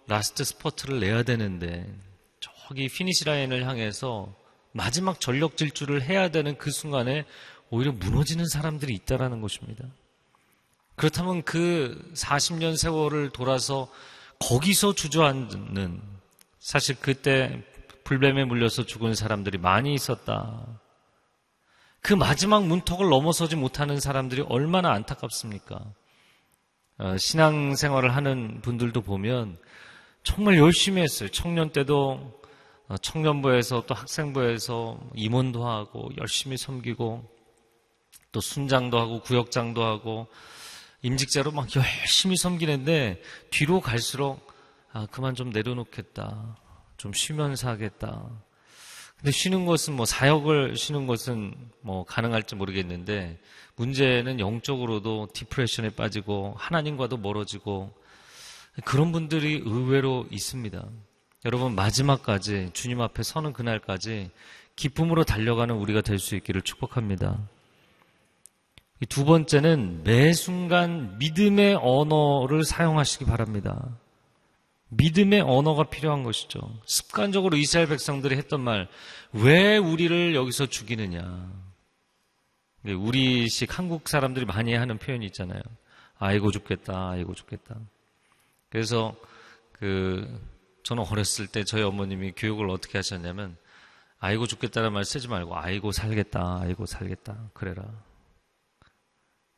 last 0.08 0.44
spurt를 0.44 1.00
내야 1.00 1.24
되는데 1.24 1.92
저기 2.40 2.88
finish 2.88 3.26
line을 3.26 3.68
향해서 3.68 4.34
마지막 4.72 5.20
전력 5.20 5.58
질주를 5.58 6.02
해야 6.02 6.30
되는 6.30 6.58
그 6.58 6.70
순간에 6.72 7.26
오히려 7.70 7.92
무너지는 7.92 8.46
사람들이 8.48 8.94
있다라는 8.94 9.42
것입니다. 9.42 9.86
그렇다면 10.96 11.44
그 11.44 12.12
40년 12.14 12.78
세월을 12.78 13.30
돌아서 13.32 13.90
거기서 14.40 14.94
주저앉는 14.94 16.02
사실 16.60 16.96
그때 17.00 17.64
불뱀에 18.04 18.46
물려서 18.46 18.86
죽은 18.86 19.16
사람들이 19.16 19.58
많이 19.58 19.94
있었다. 19.94 20.66
그 22.02 22.14
마지막 22.14 22.66
문턱을 22.66 23.10
넘어서지 23.10 23.56
못하는 23.56 24.00
사람들이 24.00 24.42
얼마나 24.48 24.92
안타깝습니까? 24.92 25.82
어, 26.98 27.18
신앙생활을 27.18 28.16
하는 28.16 28.62
분들도 28.62 29.02
보면 29.02 29.58
정말 30.24 30.58
열심히 30.58 31.02
했어요. 31.02 31.30
청년 31.30 31.72
때도 31.72 32.42
어, 32.88 32.98
청년부에서 32.98 33.86
또 33.86 33.94
학생부에서 33.94 35.00
임원도 35.14 35.68
하고 35.68 36.10
열심히 36.18 36.58
섬기고 36.58 37.30
또 38.32 38.42
순장도 38.42 39.00
하고 39.00 39.22
구역장도 39.22 39.84
하고 39.84 40.28
임직자로 41.02 41.52
막 41.52 41.68
열심히 41.76 42.38
섬기는데 42.38 43.22
뒤로 43.50 43.82
갈수록 43.82 44.46
아, 44.92 45.06
그만 45.12 45.36
좀 45.36 45.50
내려놓겠다. 45.50 46.58
좀 46.96 47.12
쉬면서 47.12 47.68
하겠다. 47.68 48.30
근데 49.18 49.32
쉬는 49.32 49.66
것은 49.66 49.96
뭐 49.96 50.06
사역을 50.06 50.76
쉬는 50.76 51.08
것은 51.08 51.56
뭐 51.82 52.04
가능할지 52.06 52.56
모르겠는데 52.56 53.40
문제는 53.76 54.40
영적으로도 54.40 55.30
디프레션에 55.34 55.90
빠지고 55.90 56.54
하나님과도 56.58 57.18
멀어지고 57.18 57.92
그런 58.84 59.12
분들이 59.12 59.62
의외로 59.64 60.26
있습니다. 60.32 60.86
여러분 61.46 61.76
마지막까지 61.76 62.72
주님 62.74 63.02
앞에 63.02 63.24
서는 63.24 63.54
그날까지 63.54 64.32
기쁨으로 64.76 65.24
달려가는 65.24 65.74
우리가 65.76 66.02
될 66.02 66.20
수 66.20 66.36
있기를 66.36 66.62
축복합니다. 66.62 67.40
두 69.10 69.26
번째는 69.26 70.04
매 70.04 70.34
순간 70.34 71.18
믿음의 71.18 71.76
언어를 71.76 72.64
사용하시기 72.64 73.26
바랍니다. 73.26 73.90
믿음의 74.98 75.42
언어가 75.42 75.84
필요한 75.84 76.24
것이죠. 76.24 76.60
습관적으로 76.86 77.58
이스라엘 77.58 77.88
백성들이 77.88 78.36
했던 78.36 78.62
말, 78.62 78.88
왜 79.32 79.78
우리를 79.78 80.36
여기서 80.36 80.68
죽이느냐. 80.68 81.52
우리식 82.86 83.78
한국 83.78 84.08
사람들이 84.08 84.46
많이 84.46 84.74
하는 84.74 84.98
표현이 84.98 85.26
있잖아요. 85.28 85.62
아이고 86.18 86.52
죽겠다, 86.52 87.10
아이고 87.12 87.34
죽겠다. 87.34 87.76
그래서 88.70 89.16
그, 89.72 90.40
저는 90.84 91.04
어렸을 91.04 91.48
때 91.48 91.64
저희 91.64 91.82
어머님이 91.82 92.34
교육을 92.36 92.70
어떻게 92.70 92.98
하셨냐면, 92.98 93.58
아이고 94.20 94.48
죽겠다는 94.48 94.94
말 94.94 95.04
쓰지 95.04 95.28
말고, 95.28 95.58
아이고 95.58 95.92
살겠다, 95.92 96.60
아이고 96.62 96.86
살겠다, 96.86 97.50
그래라. 97.54 97.84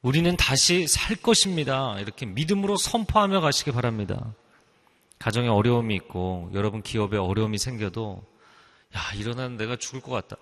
우리는 0.01 0.35
다시 0.37 0.87
살 0.87 1.17
것입니다. 1.17 1.99
이렇게 1.99 2.25
믿음으로 2.25 2.77
선포하며 2.77 3.41
가시기 3.41 3.71
바랍니다. 3.71 4.33
가정에 5.19 5.47
어려움이 5.47 5.95
있고 5.95 6.49
여러분 6.53 6.81
기업에 6.81 7.17
어려움이 7.17 7.57
생겨도 7.57 8.23
야, 8.95 8.99
일어나는 9.15 9.57
내가 9.57 9.75
죽을 9.75 10.01
것 10.01 10.11
같다. 10.11 10.37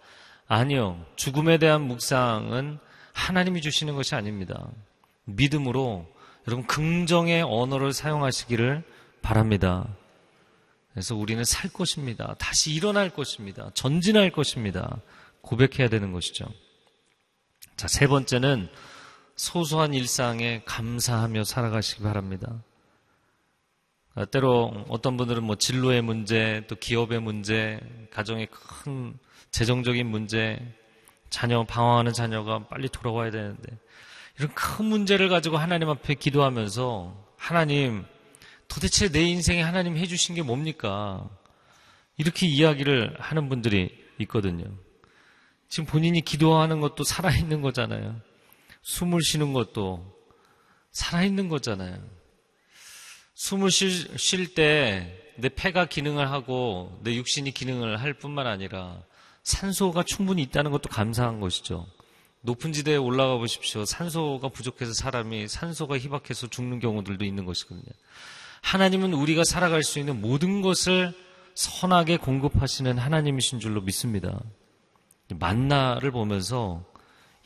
아니요. 0.47 1.03
죽음에 1.15 1.57
대한 1.57 1.81
묵상은 1.81 2.79
하나님이 3.13 3.61
주시는 3.61 3.95
것이 3.95 4.15
아닙니다. 4.15 4.67
믿음으로 5.23 6.05
여러분 6.47 6.67
긍정의 6.67 7.41
언어를 7.41 7.93
사용하시기를 7.93 8.83
바랍니다. 9.21 9.87
그래서 10.93 11.15
우리는 11.15 11.43
살 11.43 11.71
것입니다. 11.71 12.35
다시 12.37 12.73
일어날 12.73 13.09
것입니다. 13.09 13.71
전진할 13.73 14.31
것입니다. 14.31 14.99
고백해야 15.41 15.89
되는 15.89 16.11
것이죠. 16.11 16.45
자, 17.75 17.87
세 17.87 18.07
번째는 18.07 18.69
소소한 19.35 19.93
일상에 19.93 20.61
감사하며 20.65 21.43
살아가시기 21.43 22.03
바랍니다. 22.03 22.61
아, 24.15 24.23
때로 24.23 24.85
어떤 24.87 25.17
분들은 25.17 25.43
뭐 25.43 25.57
진로의 25.57 26.01
문제, 26.01 26.63
또 26.67 26.75
기업의 26.75 27.21
문제, 27.21 27.79
가정의 28.11 28.47
큰 28.49 29.17
재정적인 29.51 30.07
문제, 30.07 30.57
자녀, 31.29 31.65
방황하는 31.65 32.13
자녀가 32.13 32.65
빨리 32.67 32.87
돌아와야 32.87 33.29
되는데, 33.29 33.77
이런 34.37 34.53
큰 34.53 34.85
문제를 34.85 35.27
가지고 35.27 35.57
하나님 35.57 35.89
앞에 35.89 36.13
기도하면서, 36.13 37.25
하나님, 37.35 38.05
도대체 38.69 39.09
내 39.09 39.21
인생에 39.21 39.61
하나님 39.61 39.97
해주신 39.97 40.35
게 40.35 40.41
뭡니까? 40.41 41.29
이렇게 42.17 42.47
이야기를 42.47 43.17
하는 43.19 43.49
분들이 43.49 43.91
있거든요. 44.19 44.65
지금 45.67 45.85
본인이 45.85 46.21
기도하는 46.21 46.79
것도 46.79 47.03
살아있는 47.03 47.61
거잖아요. 47.61 48.21
숨을 48.81 49.21
쉬는 49.21 49.51
것도 49.51 50.15
살아있는 50.91 51.49
거잖아요. 51.49 52.01
숨을 53.35 53.69
쉴 53.71 54.53
때 54.55 55.25
내 55.37 55.49
폐가 55.49 55.85
기능을 55.85 56.31
하고 56.31 56.97
내 57.03 57.15
육신이 57.15 57.51
기능을 57.51 57.99
할 58.01 58.13
뿐만 58.13 58.47
아니라 58.47 59.01
산소가 59.43 60.03
충분히 60.03 60.41
있다는 60.43 60.71
것도 60.71 60.89
감사한 60.89 61.39
것이죠. 61.39 61.85
높은 62.41 62.73
지대에 62.73 62.95
올라가 62.95 63.37
보십시오. 63.37 63.85
산소가 63.85 64.49
부족해서 64.49 64.93
사람이 64.93 65.47
산소가 65.47 65.97
희박해서 65.97 66.47
죽는 66.47 66.79
경우들도 66.79 67.25
있는 67.25 67.45
것이거든요. 67.45 67.91
하나님은 68.61 69.13
우리가 69.13 69.43
살아갈 69.43 69.83
수 69.83 69.99
있는 69.99 70.21
모든 70.21 70.61
것을 70.61 71.13
선하게 71.53 72.17
공급하시는 72.17 72.97
하나님이신 72.97 73.59
줄로 73.59 73.81
믿습니다. 73.81 74.39
만나를 75.29 76.11
보면서 76.11 76.83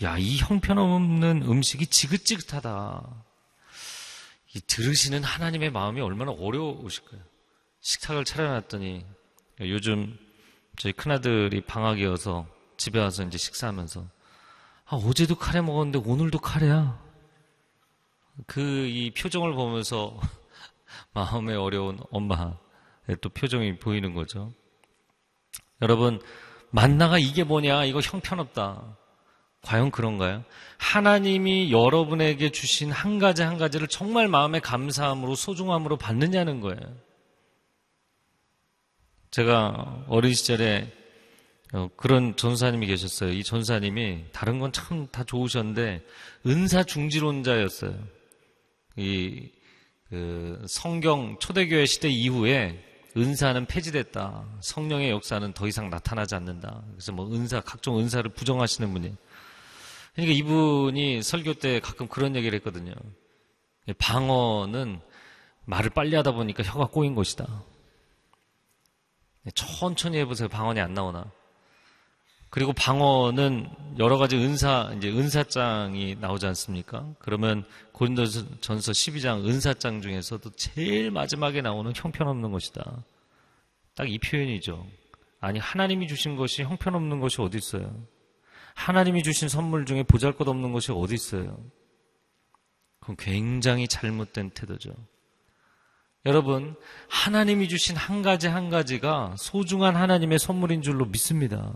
야, 0.02 0.18
이 0.18 0.38
형편없는 0.38 1.44
음식이 1.44 1.88
지긋지긋하다. 1.88 3.26
이 4.56 4.60
들으시는 4.62 5.24
하나님의 5.24 5.72
마음이 5.72 6.02
얼마나 6.02 6.32
어려우실 6.32 7.06
거예요. 7.06 7.24
식탁을 7.82 8.26
차려놨더니 8.26 9.06
요즘 9.62 10.18
저희 10.78 10.94
큰아들이 10.94 11.62
방학이어서 11.62 12.48
집에 12.78 13.00
와서 13.00 13.24
이제 13.24 13.38
식사하면서 13.38 14.06
아, 14.86 14.96
어제도 14.96 15.36
카레 15.36 15.62
먹었는데 15.62 16.00
오늘도 16.10 16.40
카레야. 16.40 17.00
그 18.48 18.88
이 18.90 19.12
표정을 19.12 19.54
보면서 19.54 20.20
마음에 21.14 21.54
어려운 21.56 22.00
엄마의 22.12 22.56
또 23.22 23.30
표정이 23.30 23.78
보이는 23.80 24.14
거죠. 24.16 24.54
여러분, 25.82 26.22
만나가 26.72 27.20
이게 27.20 27.44
뭐냐? 27.44 27.86
이거 27.86 28.00
형편없다. 28.00 28.98
과연 29.62 29.92
그런가요? 29.92 30.44
하나님이 30.78 31.72
여러분에게 31.72 32.52
주신 32.52 32.92
한 32.92 33.20
가지 33.20 33.42
한 33.42 33.58
가지를 33.58 33.88
정말 33.88 34.28
마음의 34.28 34.62
감사함으로 34.62 35.36
소중함으로 35.36 35.98
받느냐는 35.98 36.62
거예요. 36.62 36.80
제가 39.32 40.06
어린 40.08 40.34
시절에 40.34 40.92
어, 41.74 41.90
그런 41.96 42.36
전사님이 42.36 42.88
계셨어요. 42.88 43.32
이 43.32 43.44
전사님이 43.44 44.26
다른 44.32 44.58
건 44.60 44.72
참 44.72 45.08
다 45.12 45.24
좋으셨는데 45.24 46.04
은사 46.48 46.84
중지론자였어요. 46.84 47.96
이 48.98 49.50
그 50.10 50.66
성경 50.68 51.38
초대교회 51.38 51.86
시대 51.86 52.10
이후에 52.10 52.84
은사는 53.16 53.66
폐지됐다. 53.68 54.44
성령의 54.62 55.12
역사는 55.12 55.54
더 55.54 55.68
이상 55.68 55.90
나타나지 55.92 56.34
않는다. 56.36 56.82
그래서 56.94 57.12
뭐 57.12 57.32
은사 57.32 57.62
각종 57.62 58.00
은사를 58.00 58.28
부정하시는 58.32 58.92
분이. 58.92 59.16
그러니까 60.20 60.32
이분이 60.34 61.24
설교 61.24 61.56
때 61.56 61.80
가끔 61.80 62.08
그런 62.08 62.36
얘기를 62.36 62.56
했거든요. 62.58 62.94
방언은 63.98 65.00
말을 65.66 65.90
빨리 65.92 66.16
하다 66.16 66.32
보니까 66.32 66.64
혀가 66.64 66.88
꼬인 66.88 67.16
것이다. 67.16 67.64
천천히 69.56 70.18
해보세요. 70.18 70.48
방언이 70.48 70.80
안 70.80 70.94
나오나. 70.94 71.32
그리고 72.50 72.74
방언은 72.74 73.70
여러 74.00 74.18
가지 74.18 74.36
은사, 74.36 74.94
이제 74.98 75.10
은사장이 75.10 76.16
나오지 76.20 76.48
않습니까? 76.48 77.08
그러면 77.20 77.64
고린도전서 77.92 78.92
12장 78.92 79.46
은사장 79.46 80.02
중에서도 80.02 80.50
제일 80.52 81.12
마지막에 81.12 81.62
나오는 81.62 81.92
형편없는 81.96 82.52
것이다. 82.52 83.04
딱 83.96 84.08
이 84.08 84.18
표현이죠. 84.18 84.88
아니, 85.42 85.60
하나님이 85.60 86.08
주신 86.08 86.36
것이 86.36 86.64
형편없는 86.64 87.20
것이 87.20 87.42
어디 87.42 87.58
있어요? 87.58 87.94
하나님이 88.80 89.24
주신 89.24 89.50
선물 89.50 89.86
중에 89.86 90.04
보잘 90.04 90.32
것 90.32 90.48
없는 90.48 90.72
것이 90.72 90.94
어디 90.94 91.14
있어요? 91.14 91.62
그건 93.02 93.18
굉장히 93.18 93.90
잘못된 93.90 94.52
태도죠. 94.52 94.92
여러분, 96.26 96.76
하나님이 97.10 97.68
주신 97.68 97.98
한 97.98 98.22
가지 98.22 98.48
한 98.48 98.70
가지가 98.70 99.36
소중한 99.38 99.98
하나님의 99.98 100.40
선물인 100.40 100.82
줄로 100.82 101.06
믿습니다. 101.06 101.74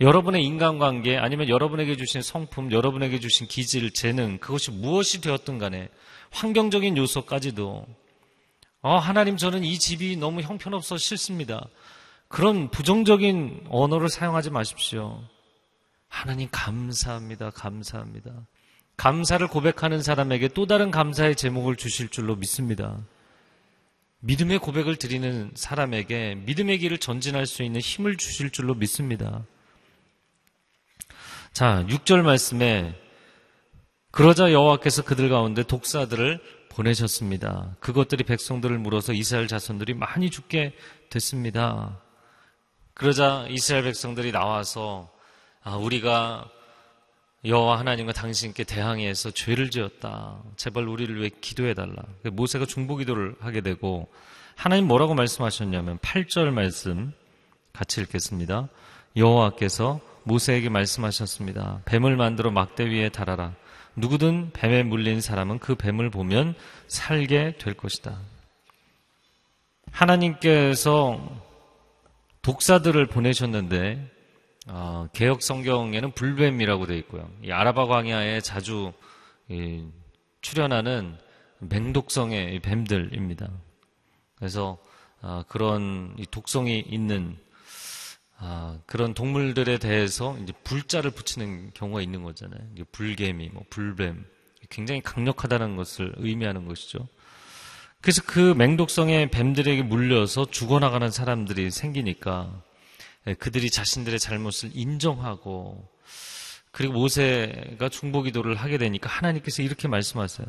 여러분의 0.00 0.44
인간관계 0.44 1.16
아니면 1.16 1.48
여러분에게 1.48 1.96
주신 1.96 2.22
성품, 2.22 2.70
여러분에게 2.70 3.18
주신 3.18 3.48
기질, 3.48 3.92
재능, 3.92 4.38
그것이 4.38 4.70
무엇이 4.70 5.20
되었든 5.20 5.58
간에 5.58 5.88
환경적인 6.30 6.96
요소까지도 6.96 7.84
어, 8.82 8.96
하나님 8.98 9.36
저는 9.36 9.64
이 9.64 9.76
집이 9.76 10.16
너무 10.16 10.42
형편없어 10.42 10.98
싫습니다. 10.98 11.68
그런 12.28 12.70
부정적인 12.70 13.66
언어를 13.68 14.08
사용하지 14.08 14.50
마십시오. 14.50 15.22
하나님 16.08 16.48
감사합니다. 16.50 17.50
감사합니다. 17.50 18.46
감사를 18.96 19.46
고백하는 19.48 20.02
사람에게 20.02 20.48
또 20.48 20.66
다른 20.66 20.90
감사의 20.90 21.36
제목을 21.36 21.76
주실 21.76 22.08
줄로 22.08 22.36
믿습니다. 22.36 22.98
믿음의 24.20 24.58
고백을 24.58 24.96
드리는 24.96 25.50
사람에게 25.54 26.36
믿음의 26.46 26.78
길을 26.78 26.98
전진할 26.98 27.46
수 27.46 27.62
있는 27.62 27.80
힘을 27.80 28.16
주실 28.16 28.50
줄로 28.50 28.74
믿습니다. 28.74 29.44
자, 31.52 31.84
6절 31.88 32.22
말씀에 32.22 32.94
그러자 34.10 34.52
여호와께서 34.52 35.04
그들 35.04 35.28
가운데 35.28 35.62
독사들을 35.62 36.40
보내셨습니다. 36.70 37.76
그것들이 37.80 38.24
백성들을 38.24 38.78
물어서 38.78 39.12
이스라엘 39.12 39.46
자손들이 39.46 39.94
많이 39.94 40.30
죽게 40.30 40.74
됐습니다. 41.10 42.00
그러자 42.96 43.44
이스라엘 43.50 43.84
백성들이 43.84 44.32
나와서 44.32 45.10
아, 45.62 45.76
우리가 45.76 46.48
여호와 47.44 47.78
하나님과 47.78 48.14
당신께 48.14 48.64
대항해서 48.64 49.32
죄를 49.32 49.70
지었다. 49.70 50.38
제발 50.56 50.88
우리를 50.88 51.14
위해 51.14 51.28
기도해 51.28 51.74
달라. 51.74 51.96
모세가 52.24 52.64
중보 52.64 52.96
기도를 52.96 53.36
하게 53.40 53.60
되고 53.60 54.08
하나님 54.54 54.86
뭐라고 54.86 55.14
말씀하셨냐면 55.14 55.98
8절 55.98 56.50
말씀 56.52 57.12
같이 57.74 58.00
읽겠습니다. 58.00 58.68
여호와께서 59.14 60.00
모세에게 60.22 60.70
말씀하셨습니다. 60.70 61.82
뱀을 61.84 62.16
만들어 62.16 62.50
막대 62.50 62.86
위에 62.86 63.10
달아라. 63.10 63.52
누구든 63.96 64.52
뱀에 64.54 64.84
물린 64.84 65.20
사람은 65.20 65.58
그 65.58 65.74
뱀을 65.74 66.08
보면 66.08 66.54
살게 66.88 67.58
될 67.58 67.74
것이다. 67.74 68.18
하나님께서 69.92 71.45
독사들을 72.46 73.06
보내셨는데 73.06 74.08
어, 74.68 75.08
개혁 75.12 75.42
성경에는 75.42 76.12
불뱀이라고 76.12 76.86
되어 76.86 76.96
있고요. 76.98 77.28
이 77.42 77.50
아라바 77.50 77.86
광야에 77.86 78.40
자주 78.40 78.92
이, 79.48 79.84
출현하는 80.42 81.18
맹독성의 81.58 82.60
뱀들입니다. 82.60 83.50
그래서 84.36 84.78
어, 85.22 85.42
그런 85.48 86.14
독성이 86.30 86.84
있는 86.86 87.36
아, 88.38 88.78
그런 88.86 89.12
동물들에 89.12 89.78
대해서 89.78 90.38
이제 90.40 90.52
불자를 90.62 91.10
붙이는 91.10 91.72
경우가 91.74 92.00
있는 92.00 92.22
거잖아요. 92.22 92.60
불개미, 92.92 93.48
뭐 93.48 93.64
불뱀. 93.70 94.24
굉장히 94.70 95.00
강력하다는 95.00 95.74
것을 95.74 96.12
의미하는 96.18 96.66
것이죠. 96.66 97.08
그래서 98.00 98.22
그 98.24 98.54
맹독성의 98.56 99.30
뱀들에게 99.30 99.82
물려서 99.82 100.50
죽어나가는 100.50 101.10
사람들이 101.10 101.70
생기니까 101.70 102.62
예, 103.26 103.34
그들이 103.34 103.70
자신들의 103.70 104.18
잘못을 104.20 104.70
인정하고 104.74 105.88
그리고 106.70 106.92
모세가 106.92 107.88
중보기도를 107.88 108.54
하게 108.54 108.76
되니까 108.76 109.08
하나님께서 109.08 109.62
이렇게 109.62 109.88
말씀하세요. 109.88 110.46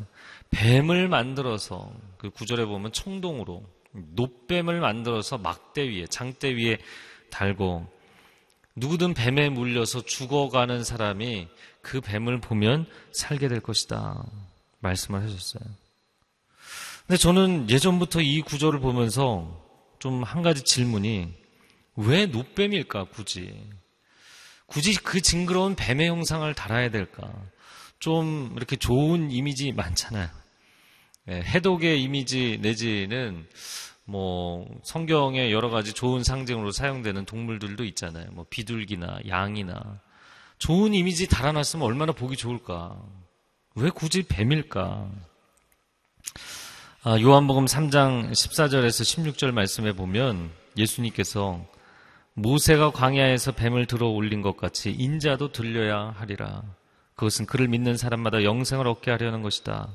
뱀을 0.50 1.08
만들어서 1.08 1.90
그 2.18 2.30
구절에 2.30 2.66
보면 2.66 2.92
청동으로 2.92 3.64
노뱀을 3.92 4.80
만들어서 4.80 5.38
막대 5.38 5.88
위에 5.88 6.06
장대 6.06 6.54
위에 6.54 6.78
달고 7.30 7.90
누구든 8.76 9.14
뱀에 9.14 9.48
물려서 9.48 10.02
죽어가는 10.02 10.84
사람이 10.84 11.48
그 11.80 12.00
뱀을 12.00 12.40
보면 12.40 12.86
살게 13.10 13.48
될 13.48 13.60
것이다. 13.60 14.22
말씀을 14.80 15.22
하셨어요. 15.22 15.62
근데 17.08 17.16
저는 17.16 17.70
예전부터 17.70 18.20
이 18.20 18.42
구절을 18.42 18.80
보면서 18.80 19.66
좀 19.98 20.22
한 20.22 20.42
가지 20.42 20.62
질문이 20.62 21.32
왜 21.96 22.26
노뱀일까, 22.26 23.04
굳이? 23.04 23.50
굳이 24.66 24.94
그 24.94 25.22
징그러운 25.22 25.74
뱀의 25.74 26.06
형상을 26.06 26.52
달아야 26.54 26.90
될까? 26.90 27.32
좀 27.98 28.52
이렇게 28.56 28.76
좋은 28.76 29.30
이미지 29.30 29.72
많잖아요. 29.72 30.28
예, 31.30 31.40
해독의 31.40 32.02
이미지 32.02 32.58
내지는 32.60 33.48
뭐 34.04 34.68
성경에 34.84 35.50
여러 35.50 35.70
가지 35.70 35.94
좋은 35.94 36.22
상징으로 36.22 36.72
사용되는 36.72 37.24
동물들도 37.24 37.84
있잖아요. 37.86 38.30
뭐 38.32 38.44
비둘기나 38.50 39.20
양이나 39.26 39.98
좋은 40.58 40.92
이미지 40.92 41.26
달아놨으면 41.26 41.86
얼마나 41.86 42.12
보기 42.12 42.36
좋을까. 42.36 43.02
왜 43.76 43.88
굳이 43.88 44.24
뱀일까? 44.24 45.10
아, 47.10 47.18
요한복음 47.18 47.64
3장 47.64 48.32
14절에서 48.32 49.32
16절 49.32 49.50
말씀에 49.52 49.94
보면 49.94 50.50
예수님께서 50.76 51.64
모세가 52.34 52.90
광야에서 52.90 53.52
뱀을 53.52 53.86
들어 53.86 54.08
올린 54.08 54.42
것 54.42 54.58
같이 54.58 54.90
인자도 54.90 55.52
들려야 55.52 56.14
하리라. 56.18 56.62
그것은 57.14 57.46
그를 57.46 57.66
믿는 57.66 57.96
사람마다 57.96 58.44
영생을 58.44 58.86
얻게 58.86 59.10
하려는 59.10 59.40
것이다. 59.40 59.88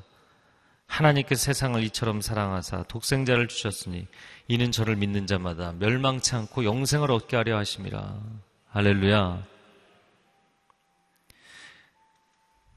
하나님께 0.88 1.36
세상을 1.36 1.80
이처럼 1.84 2.20
사랑하사 2.20 2.82
독생자를 2.88 3.46
주셨으니 3.46 4.08
이는 4.48 4.72
저를 4.72 4.96
믿는 4.96 5.28
자마다 5.28 5.72
멸망치 5.78 6.34
않고 6.34 6.64
영생을 6.64 7.12
얻게 7.12 7.36
하려 7.36 7.56
하심이라. 7.58 8.22
할렐루야. 8.70 9.40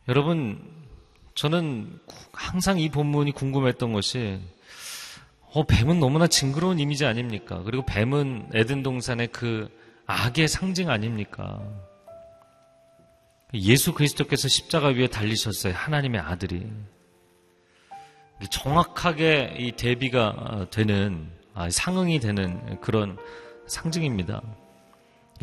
여러분, 0.08 0.77
저는 1.38 2.00
항상 2.34 2.80
이 2.80 2.90
본문이 2.90 3.32
궁금했던 3.32 3.94
것이 3.94 4.40
어, 5.54 5.64
뱀은 5.66 6.00
너무나 6.00 6.26
징그러운 6.26 6.80
이미지 6.80 7.06
아닙니까? 7.06 7.62
그리고 7.64 7.86
뱀은 7.86 8.50
에덴 8.56 8.82
동산의 8.82 9.28
그 9.28 9.70
악의 10.08 10.48
상징 10.48 10.90
아닙니까? 10.90 11.62
예수 13.54 13.94
그리스도께서 13.94 14.48
십자가 14.48 14.88
위에 14.88 15.08
달리셨어요. 15.08 15.74
하나님의 15.76 16.22
아들이. 16.22 16.66
정확하게 18.50 19.58
이 19.60 19.72
대비가 19.74 20.66
되는 20.72 21.30
아, 21.54 21.70
상응이 21.70 22.20
되는 22.20 22.82
그런 22.82 23.16
상징입니다. 23.68 24.42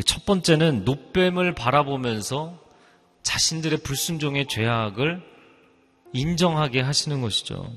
첫 0.05 0.27
번째는 0.27 0.85
노뱀을 0.85 1.55
바라보면서 1.55 2.59
자신들의 3.23 3.79
불순종의 3.79 4.49
죄악을 4.49 5.34
인정하게 6.15 6.81
하시는 6.81 7.21
것이죠. 7.21 7.71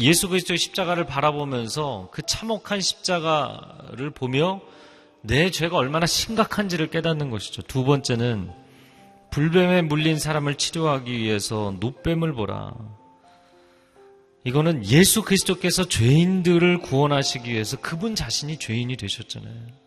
예수 0.00 0.28
그리스도의 0.28 0.58
십자가를 0.58 1.04
바라보면서 1.04 2.08
그 2.12 2.22
참혹한 2.22 2.80
십자가를 2.80 4.10
보며 4.10 4.60
내 5.22 5.50
죄가 5.50 5.76
얼마나 5.76 6.06
심각한지를 6.06 6.88
깨닫는 6.88 7.30
것이죠. 7.30 7.62
두 7.62 7.84
번째는 7.84 8.50
불뱀에 9.30 9.82
물린 9.82 10.18
사람을 10.18 10.54
치료하기 10.54 11.12
위해서 11.12 11.74
노뱀을 11.80 12.32
보라. 12.32 12.74
이거는 14.44 14.86
예수 14.86 15.22
그리스도께서 15.22 15.88
죄인들을 15.88 16.78
구원하시기 16.78 17.50
위해서 17.50 17.76
그분 17.78 18.14
자신이 18.14 18.58
죄인이 18.58 18.96
되셨잖아요. 18.96 19.86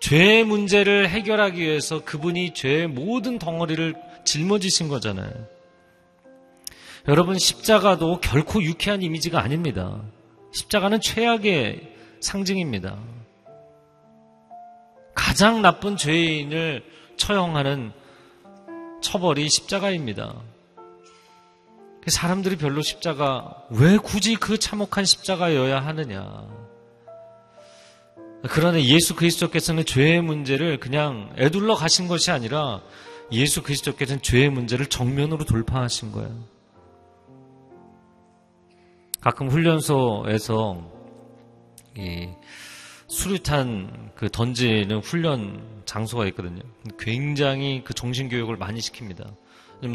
죄의 0.00 0.44
문제를 0.44 1.08
해결하기 1.08 1.60
위해서 1.60 2.04
그분이 2.04 2.54
죄의 2.54 2.86
모든 2.86 3.40
덩어리를 3.40 3.96
짊어지신 4.24 4.86
거잖아요. 4.86 5.57
여러분, 7.08 7.38
십자가도 7.38 8.20
결코 8.20 8.62
유쾌한 8.62 9.00
이미지가 9.00 9.40
아닙니다. 9.40 10.02
십자가는 10.52 11.00
최악의 11.00 11.94
상징입니다. 12.20 12.98
가장 15.14 15.62
나쁜 15.62 15.96
죄인을 15.96 16.84
처형하는 17.16 17.92
처벌이 19.00 19.48
십자가입니다. 19.48 20.34
사람들이 22.06 22.56
별로 22.56 22.82
십자가, 22.82 23.64
왜 23.70 23.96
굳이 23.96 24.34
그 24.36 24.58
참혹한 24.58 25.06
십자가여야 25.06 25.80
하느냐. 25.80 26.46
그러나 28.50 28.82
예수 28.82 29.16
그리스도께서는 29.16 29.86
죄의 29.86 30.20
문제를 30.20 30.78
그냥 30.78 31.34
애둘러 31.38 31.74
가신 31.74 32.06
것이 32.06 32.30
아니라 32.30 32.82
예수 33.32 33.62
그리스도께서는 33.62 34.20
죄의 34.20 34.50
문제를 34.50 34.86
정면으로 34.86 35.46
돌파하신 35.46 36.12
거예요. 36.12 36.57
가끔 39.28 39.50
훈련소에서 39.50 40.90
이 41.98 42.30
수류탄 43.08 44.12
그 44.14 44.30
던지는 44.30 45.00
훈련 45.00 45.82
장소가 45.84 46.26
있거든요. 46.28 46.62
굉장히 46.98 47.84
그 47.84 47.92
정신 47.92 48.30
교육을 48.30 48.56
많이 48.56 48.80
시킵니다. 48.80 49.36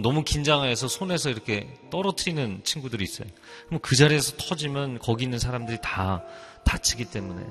너무 0.04 0.24
긴장해서 0.24 0.88
손에서 0.88 1.32
이렇게 1.32 1.74
떨어뜨리는 1.90 2.64
친구들이 2.64 3.04
있어요. 3.04 3.28
그럼 3.66 3.80
그 3.82 3.96
자리에서 3.96 4.38
터지면 4.38 5.00
거기 5.00 5.24
있는 5.24 5.40
사람들이 5.40 5.80
다 5.82 6.24
다치기 6.64 7.06
때문에. 7.06 7.44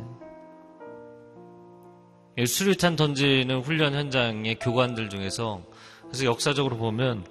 수류탄 2.47 2.95
던지는 2.95 3.61
훈련 3.61 3.95
현장의 3.95 4.61
교관들 4.61 5.11
중에서 5.11 5.65
그래서 6.03 6.27
역사적으로 6.27 6.77
보면 6.77 7.27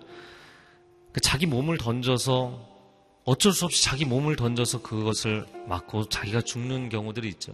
그 1.14 1.22
자기 1.22 1.46
몸을 1.46 1.78
던져서 1.78 2.71
어쩔 3.32 3.54
수 3.54 3.64
없이 3.64 3.82
자기 3.82 4.04
몸을 4.04 4.36
던져서 4.36 4.82
그것을 4.82 5.46
맞고 5.66 6.10
자기가 6.10 6.42
죽는 6.42 6.90
경우들이 6.90 7.30
있죠. 7.30 7.54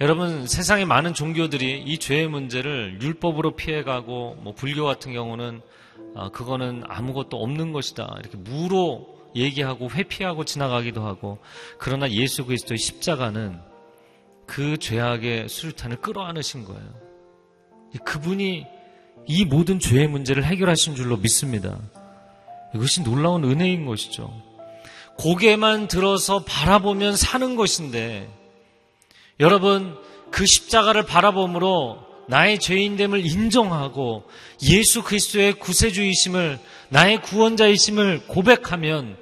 여러분 0.00 0.46
세상에 0.46 0.84
많은 0.84 1.14
종교들이 1.14 1.82
이 1.82 1.98
죄의 1.98 2.28
문제를 2.28 3.00
율법으로 3.02 3.56
피해가고 3.56 4.36
뭐 4.36 4.54
불교 4.54 4.84
같은 4.84 5.12
경우는 5.12 5.62
아, 6.14 6.28
그거는 6.28 6.84
아무것도 6.86 7.42
없는 7.42 7.72
것이다 7.72 8.16
이렇게 8.20 8.36
무로 8.36 9.08
얘기하고 9.34 9.90
회피하고 9.90 10.44
지나가기도 10.44 11.04
하고 11.04 11.38
그러나 11.78 12.08
예수 12.10 12.46
그리스도의 12.46 12.78
십자가는 12.78 13.58
그 14.46 14.76
죄악의 14.76 15.48
수류탄을 15.48 15.96
끌어안으신 16.02 16.64
거예요. 16.66 16.94
그분이 18.04 18.64
이 19.26 19.44
모든 19.44 19.80
죄의 19.80 20.06
문제를 20.06 20.44
해결하신 20.44 20.94
줄로 20.94 21.16
믿습니다. 21.16 21.80
이것이 22.74 23.02
놀라운 23.02 23.44
은혜인 23.44 23.86
것이죠. 23.86 24.30
고개만 25.18 25.88
들어서 25.88 26.44
바라보면 26.44 27.16
사는 27.16 27.56
것인데 27.56 28.28
여러분 29.40 29.96
그 30.30 30.44
십자가를 30.44 31.04
바라봄으로 31.04 32.04
나의 32.28 32.58
죄인됨을 32.58 33.24
인정하고 33.24 34.24
예수 34.62 35.02
그리스도의 35.02 35.54
구세주이심을 35.54 36.58
나의 36.88 37.22
구원자이심을 37.22 38.26
고백하면 38.26 39.16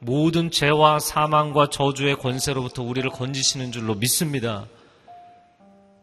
모든 0.00 0.50
죄와 0.50 0.98
사망과 0.98 1.68
저주의 1.70 2.16
권세로부터 2.16 2.82
우리를 2.82 3.08
건지시는 3.10 3.70
줄로 3.70 3.94
믿습니다. 3.94 4.66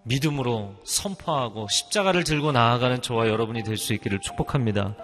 믿음으로 0.04 0.76
선포하고 0.86 1.67
십자가를 1.69 2.23
들고 2.23 2.52
나아가는 2.54 3.02
저와 3.02 3.28
여러분이 3.28 3.63
될 3.63 3.78
수 3.78 3.93
있기를 3.93 4.19
축복합니다. 4.21 4.95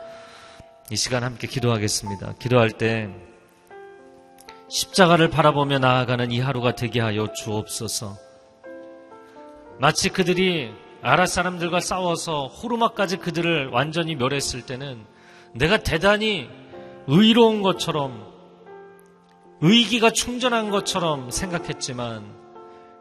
이 0.91 0.98
시간 0.98 1.24
함께 1.24 1.48
기도하겠습니다. 1.48 2.34
기도할 2.39 2.72
때 2.72 3.10
십자가를 4.67 5.30
바라보며 5.30 5.80
나아가는 5.80 6.30
이 6.32 6.39
하루가 6.41 6.76
되게 6.76 7.00
하여 7.00 7.32
주옵소서. 7.32 8.17
마치 9.80 10.10
그들이 10.10 10.74
아라 11.02 11.26
사람들과 11.26 11.80
싸워서 11.80 12.48
호르마까지 12.48 13.17
그들을 13.17 13.69
완전히 13.69 14.15
멸했을 14.15 14.62
때는 14.63 15.06
내가 15.54 15.78
대단히 15.78 16.50
의로운 17.08 17.62
것처럼 17.62 18.34
의기가 19.62 20.12
충전한 20.12 20.69
것처럼 20.69 21.32
생각했지만 21.32 22.43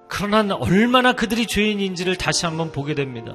그러나 0.09 0.55
얼마나 0.55 1.15
그들이 1.15 1.47
죄인인지를 1.47 2.17
다시 2.17 2.47
한번 2.47 2.71
보게 2.71 2.95
됩니다. 2.95 3.35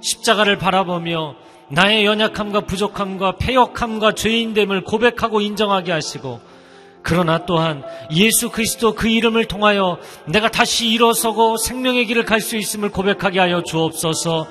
십자가를 0.00 0.56
바라보며 0.56 1.36
나의 1.68 2.04
연약함과 2.04 2.62
부족함과 2.62 3.36
폐역함과 3.36 4.12
죄인됨을 4.12 4.84
고백하고 4.84 5.40
인정하게 5.40 5.92
하시고 5.92 6.40
그러나 7.02 7.44
또한 7.44 7.84
예수 8.12 8.50
그리스도 8.50 8.94
그 8.94 9.08
이름을 9.08 9.44
통하여 9.44 9.98
내가 10.26 10.50
다시 10.50 10.88
일어서고 10.88 11.58
생명의 11.58 12.06
길을 12.06 12.24
갈 12.24 12.40
수 12.40 12.56
있음을 12.56 12.90
고백하게 12.90 13.40
하여 13.40 13.62
주옵소서. 13.62 14.46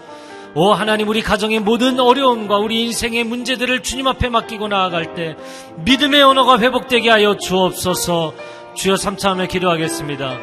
오 0.56 0.72
하나님 0.72 1.08
우리 1.10 1.24
가정의 1.24 1.60
모든 1.60 2.00
어려움과 2.00 2.58
우리 2.58 2.84
인생의 2.84 3.24
문제들을 3.24 3.82
주님 3.82 4.06
앞에 4.06 4.30
맡기고 4.30 4.68
나아갈 4.68 5.16
때 5.16 5.36
믿음의 5.78 6.22
언어가 6.22 6.60
회복되게 6.60 7.10
하여 7.10 7.38
주옵소서. 7.38 8.34
주여 8.76 8.98
삼차하며 8.98 9.48
기도하겠습니다. 9.48 10.38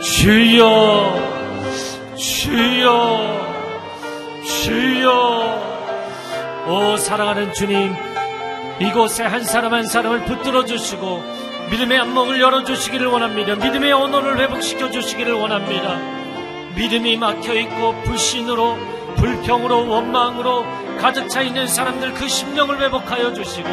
주여 0.00 1.14
주여 2.16 3.44
주여 4.44 5.73
오 6.66 6.96
사랑하는 6.96 7.52
주님 7.52 7.94
이곳에 8.80 9.22
한 9.22 9.44
사람 9.44 9.74
한 9.74 9.84
사람을 9.84 10.24
붙들어 10.24 10.64
주시고 10.64 11.22
믿음의 11.70 11.98
안목을 11.98 12.40
열어 12.40 12.64
주시기를 12.64 13.06
원합니다. 13.06 13.54
믿음의 13.54 13.92
언어를 13.92 14.38
회복시켜 14.38 14.90
주시기를 14.90 15.34
원합니다. 15.34 15.98
믿음이 16.74 17.18
막혀 17.18 17.54
있고 17.54 17.94
불신으로 18.04 18.78
불평으로 19.16 19.88
원망으로 19.88 20.64
가득 20.98 21.28
차 21.28 21.42
있는 21.42 21.66
사람들 21.66 22.14
그 22.14 22.28
심령을 22.28 22.80
회복하여 22.80 23.34
주시고 23.34 23.68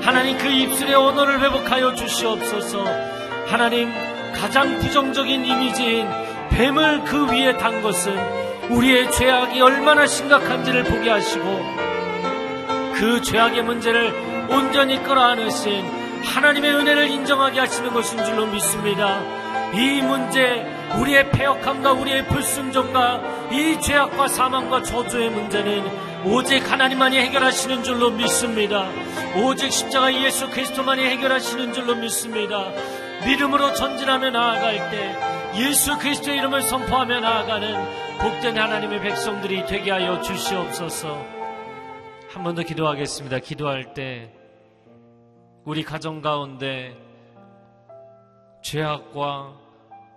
하나님 0.00 0.38
그 0.38 0.48
입술의 0.48 0.94
언어를 0.94 1.42
회복하여 1.42 1.94
주시옵소서. 1.94 2.82
하나님 3.46 3.92
가장 4.34 4.78
부정적인 4.78 5.44
이미지인 5.44 6.08
뱀을 6.50 7.04
그 7.04 7.30
위에 7.30 7.58
단 7.58 7.82
것은 7.82 8.16
우리의 8.70 9.10
죄악이 9.12 9.60
얼마나 9.60 10.06
심각한지를 10.06 10.84
보게 10.84 11.10
하시고 11.10 11.85
그 12.96 13.20
죄악의 13.20 13.62
문제를 13.62 14.48
온전히 14.50 15.02
끌어안으신 15.02 15.84
하나님의 16.24 16.74
은혜를 16.74 17.10
인정하게 17.10 17.60
하시는 17.60 17.92
것인 17.92 18.24
줄로 18.24 18.46
믿습니다. 18.46 19.20
이 19.74 20.00
문제, 20.00 20.64
우리의 20.98 21.30
폐역함과 21.30 21.92
우리의 21.92 22.26
불순종과 22.26 23.48
이 23.52 23.78
죄악과 23.80 24.28
사망과 24.28 24.82
저주의 24.82 25.28
문제는 25.28 26.24
오직 26.24 26.70
하나님만이 26.70 27.18
해결하시는 27.18 27.82
줄로 27.84 28.10
믿습니다. 28.10 28.88
오직 29.36 29.70
십자가 29.70 30.12
예수 30.14 30.48
그리스도만이 30.48 31.04
해결하시는 31.04 31.74
줄로 31.74 31.94
믿습니다. 31.96 32.70
믿음으로 33.26 33.74
전진하며 33.74 34.30
나아갈 34.30 34.90
때 34.90 35.16
예수 35.56 35.98
그리스도의 35.98 36.38
이름을 36.38 36.62
선포하며 36.62 37.20
나아가는 37.20 38.18
복된 38.18 38.56
하나님의 38.56 39.00
백성들이 39.02 39.66
되게 39.66 39.90
하여 39.90 40.20
주시옵소서. 40.22 41.35
한 42.36 42.42
번 42.42 42.54
더 42.54 42.62
기도하겠습니다. 42.62 43.38
기도할 43.38 43.94
때 43.94 44.30
우리 45.64 45.82
가정 45.82 46.20
가운데 46.20 46.94
죄악과 48.62 49.54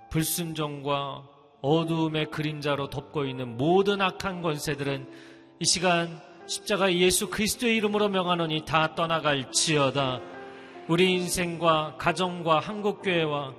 불순종과 0.10 1.24
어두움의 1.62 2.30
그림자로 2.30 2.90
덮고 2.90 3.24
있는 3.24 3.56
모든 3.56 4.02
악한 4.02 4.42
권세들은 4.42 5.08
이 5.62 5.66
시간 5.66 6.20
십자가 6.46 6.94
예수 6.94 7.30
그리스도의 7.30 7.78
이름으로 7.78 8.10
명하노니 8.10 8.66
다 8.66 8.96
떠나갈지어다. 8.96 10.20
우리 10.90 11.14
인생과 11.14 11.96
가정과 11.98 12.60
한국교회와 12.60 13.54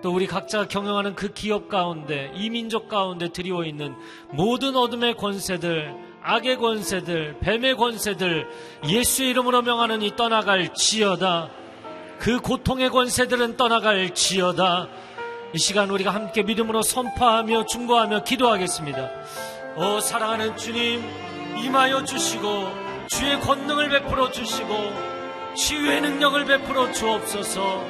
또 0.00 0.14
우리 0.14 0.28
각자가 0.28 0.68
경영하는 0.68 1.16
그 1.16 1.32
기업 1.32 1.68
가운데 1.68 2.30
이민족 2.36 2.88
가운데 2.88 3.32
드리워 3.32 3.64
있는 3.64 3.96
모든 4.30 4.76
어둠의 4.76 5.16
권세들 5.16 6.15
악의 6.28 6.56
권세들 6.56 7.36
뱀의 7.38 7.76
권세들 7.76 8.48
예수의 8.88 9.30
이름으로 9.30 9.62
명하는 9.62 10.02
이 10.02 10.16
떠나갈 10.16 10.74
지어다. 10.74 11.50
그 12.18 12.40
고통의 12.40 12.90
권세들은 12.90 13.56
떠나갈 13.56 14.12
지어다. 14.12 14.88
이 15.52 15.58
시간 15.58 15.88
우리가 15.88 16.12
함께 16.12 16.42
믿음으로 16.42 16.82
선포하며 16.82 17.66
중보하며 17.66 18.24
기도하겠습니다. 18.24 19.08
오 19.76 20.00
사랑하는 20.00 20.56
주님 20.56 21.04
임하여 21.62 22.02
주시고 22.02 22.72
주의 23.06 23.38
권능을 23.38 23.88
베풀어 23.88 24.32
주시고 24.32 25.54
치유의 25.54 26.00
능력을 26.00 26.44
베풀어 26.44 26.90
주옵소서. 26.90 27.84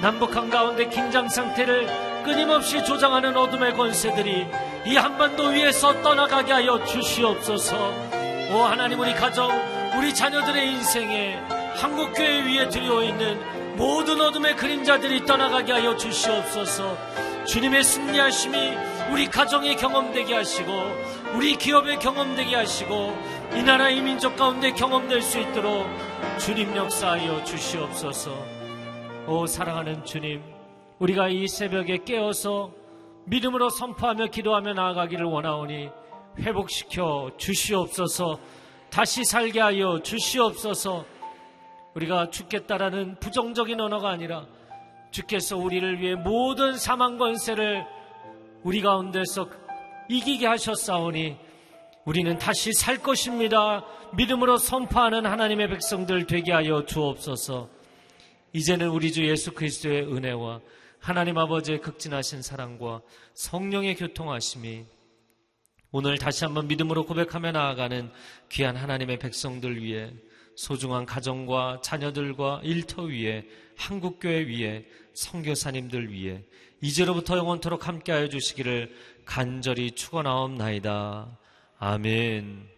남북한 0.00 0.48
가운데 0.48 0.88
긴장 0.88 1.28
상태를 1.28 2.07
끊임없이 2.28 2.84
조장하는 2.84 3.34
어둠의 3.34 3.72
권세들이 3.72 4.46
이 4.84 4.96
한반도 4.96 5.44
위에서 5.44 6.02
떠나가게 6.02 6.52
하여 6.52 6.84
주시옵소서. 6.84 7.74
오 8.52 8.58
하나님 8.64 9.00
우리 9.00 9.14
가정, 9.14 9.50
우리 9.96 10.14
자녀들의 10.14 10.72
인생에 10.72 11.36
한국교회 11.76 12.42
위에 12.42 12.68
들여 12.68 13.02
있는 13.02 13.76
모든 13.78 14.20
어둠의 14.20 14.56
그림자들이 14.56 15.24
떠나가게 15.24 15.72
하여 15.72 15.96
주시옵소서. 15.96 16.98
주님의 17.46 17.82
승리하심이 17.82 18.72
우리 19.10 19.26
가정에 19.26 19.74
경험되게 19.74 20.34
하시고 20.34 20.70
우리 21.32 21.56
기업에 21.56 21.96
경험되게 21.96 22.56
하시고 22.56 23.16
이 23.54 23.62
나라 23.62 23.88
이 23.88 24.02
민족 24.02 24.36
가운데 24.36 24.72
경험될 24.72 25.22
수 25.22 25.38
있도록 25.38 25.86
주님 26.38 26.76
역사하여 26.76 27.42
주시옵소서. 27.44 28.32
오 29.26 29.46
사랑하는 29.46 30.04
주님, 30.04 30.57
우리가 30.98 31.28
이 31.28 31.46
새벽에 31.46 31.98
깨어서 32.04 32.72
믿음으로 33.26 33.68
선포하며 33.70 34.26
기도하며 34.28 34.74
나아가기를 34.74 35.24
원하오니 35.26 35.90
회복시켜 36.38 37.32
주시옵소서 37.36 38.38
다시 38.90 39.24
살게 39.24 39.60
하여 39.60 40.00
주시옵소서 40.02 41.04
우리가 41.94 42.30
죽겠다라는 42.30 43.18
부정적인 43.20 43.80
언어가 43.80 44.10
아니라 44.10 44.46
주께서 45.10 45.56
우리를 45.56 46.00
위해 46.00 46.14
모든 46.14 46.76
사망 46.76 47.18
권세를 47.18 47.84
우리 48.62 48.80
가운데서 48.80 49.48
이기게 50.08 50.46
하셨사오니 50.46 51.36
우리는 52.04 52.38
다시 52.38 52.72
살 52.72 52.98
것입니다. 52.98 53.84
믿음으로 54.14 54.56
선포하는 54.56 55.26
하나님의 55.26 55.68
백성들 55.68 56.26
되게 56.26 56.52
하여 56.52 56.86
주옵소서. 56.86 57.68
이제는 58.54 58.88
우리 58.88 59.12
주 59.12 59.26
예수 59.28 59.52
그리스도의 59.52 60.04
은혜와 60.04 60.60
하나님 61.00 61.38
아버지의 61.38 61.80
극진하신 61.80 62.42
사랑과 62.42 63.02
성령의 63.34 63.96
교통하심이 63.96 64.84
오늘 65.90 66.18
다시 66.18 66.44
한번 66.44 66.68
믿음으로 66.68 67.06
고백하며 67.06 67.52
나아가는 67.52 68.10
귀한 68.50 68.76
하나님의 68.76 69.18
백성들 69.18 69.82
위해 69.82 70.12
소중한 70.54 71.06
가정과 71.06 71.80
자녀들과 71.82 72.60
일터 72.64 73.02
위에 73.04 73.46
한국교회 73.76 74.46
위에 74.48 74.86
성교사님들 75.14 76.12
위해 76.12 76.42
이제로부터 76.82 77.38
영원토록 77.38 77.88
함께하여 77.88 78.28
주시기를 78.28 78.94
간절히 79.24 79.92
축원하옵나이다. 79.92 81.38
아멘. 81.78 82.77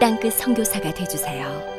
땅끝 0.00 0.34
성교사가 0.34 0.94
되주세요 0.94 1.77